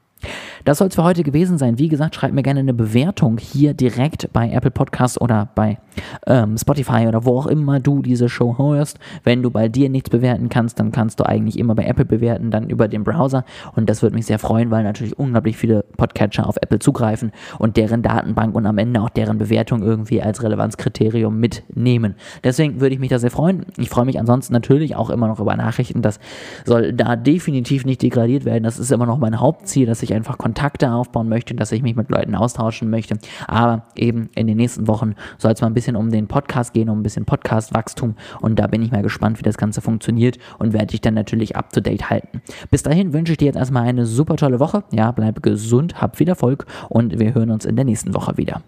Das 0.68 0.76
soll 0.76 0.88
es 0.88 0.96
für 0.96 1.02
heute 1.02 1.22
gewesen 1.22 1.56
sein. 1.56 1.78
Wie 1.78 1.88
gesagt, 1.88 2.14
schreib 2.14 2.34
mir 2.34 2.42
gerne 2.42 2.60
eine 2.60 2.74
Bewertung 2.74 3.38
hier 3.38 3.72
direkt 3.72 4.30
bei 4.34 4.50
Apple 4.50 4.70
Podcasts 4.70 5.18
oder 5.18 5.48
bei 5.54 5.78
ähm, 6.26 6.58
Spotify 6.58 7.06
oder 7.08 7.24
wo 7.24 7.38
auch 7.38 7.46
immer 7.46 7.80
du 7.80 8.02
diese 8.02 8.28
Show 8.28 8.58
hörst. 8.58 8.98
Wenn 9.24 9.42
du 9.42 9.50
bei 9.50 9.70
dir 9.70 9.88
nichts 9.88 10.10
bewerten 10.10 10.50
kannst, 10.50 10.78
dann 10.78 10.92
kannst 10.92 11.20
du 11.20 11.24
eigentlich 11.24 11.58
immer 11.58 11.74
bei 11.74 11.84
Apple 11.84 12.04
bewerten, 12.04 12.50
dann 12.50 12.68
über 12.68 12.86
den 12.86 13.02
Browser. 13.02 13.46
Und 13.76 13.88
das 13.88 14.02
würde 14.02 14.14
mich 14.14 14.26
sehr 14.26 14.38
freuen, 14.38 14.70
weil 14.70 14.84
natürlich 14.84 15.18
unglaublich 15.18 15.56
viele 15.56 15.86
Podcatcher 15.96 16.46
auf 16.46 16.56
Apple 16.60 16.80
zugreifen 16.80 17.32
und 17.58 17.78
deren 17.78 18.02
Datenbank 18.02 18.54
und 18.54 18.66
am 18.66 18.76
Ende 18.76 19.00
auch 19.00 19.08
deren 19.08 19.38
Bewertung 19.38 19.82
irgendwie 19.82 20.20
als 20.20 20.42
Relevanzkriterium 20.42 21.34
mitnehmen. 21.40 22.14
Deswegen 22.44 22.82
würde 22.82 22.94
ich 22.94 23.00
mich 23.00 23.08
da 23.08 23.18
sehr 23.18 23.30
freuen. 23.30 23.64
Ich 23.78 23.88
freue 23.88 24.04
mich 24.04 24.20
ansonsten 24.20 24.52
natürlich 24.52 24.96
auch 24.96 25.08
immer 25.08 25.28
noch 25.28 25.40
über 25.40 25.56
Nachrichten. 25.56 26.02
Das 26.02 26.20
soll 26.66 26.92
da 26.92 27.16
definitiv 27.16 27.86
nicht 27.86 28.02
degradiert 28.02 28.44
werden. 28.44 28.64
Das 28.64 28.78
ist 28.78 28.92
immer 28.92 29.06
noch 29.06 29.16
mein 29.16 29.40
Hauptziel, 29.40 29.86
dass 29.86 30.02
ich 30.02 30.12
einfach 30.12 30.36
Kontakte 30.58 30.90
aufbauen 30.90 31.28
möchte, 31.28 31.54
dass 31.54 31.70
ich 31.70 31.82
mich 31.82 31.94
mit 31.94 32.10
Leuten 32.10 32.34
austauschen 32.34 32.90
möchte. 32.90 33.16
Aber 33.46 33.84
eben 33.94 34.28
in 34.34 34.48
den 34.48 34.56
nächsten 34.56 34.88
Wochen 34.88 35.14
soll 35.38 35.52
es 35.52 35.60
mal 35.60 35.68
ein 35.68 35.74
bisschen 35.74 35.94
um 35.94 36.10
den 36.10 36.26
Podcast 36.26 36.72
gehen, 36.72 36.88
um 36.88 36.98
ein 36.98 37.02
bisschen 37.04 37.24
Podcast-Wachstum. 37.24 38.16
Und 38.40 38.58
da 38.58 38.66
bin 38.66 38.82
ich 38.82 38.90
mal 38.90 39.02
gespannt, 39.02 39.38
wie 39.38 39.44
das 39.44 39.56
Ganze 39.56 39.80
funktioniert 39.80 40.38
und 40.58 40.72
werde 40.72 40.88
dich 40.88 41.00
dann 41.00 41.14
natürlich 41.14 41.54
up 41.54 41.72
to 41.72 41.80
date 41.80 42.10
halten. 42.10 42.42
Bis 42.72 42.82
dahin 42.82 43.12
wünsche 43.12 43.32
ich 43.32 43.38
dir 43.38 43.46
jetzt 43.46 43.56
erstmal 43.56 43.86
eine 43.86 44.04
super 44.04 44.34
tolle 44.34 44.58
Woche. 44.58 44.82
Ja, 44.90 45.12
bleib 45.12 45.44
gesund, 45.44 46.02
hab 46.02 46.16
viel 46.16 46.28
Erfolg 46.28 46.66
und 46.88 47.20
wir 47.20 47.34
hören 47.34 47.52
uns 47.52 47.64
in 47.64 47.76
der 47.76 47.84
nächsten 47.84 48.12
Woche 48.12 48.36
wieder. 48.36 48.60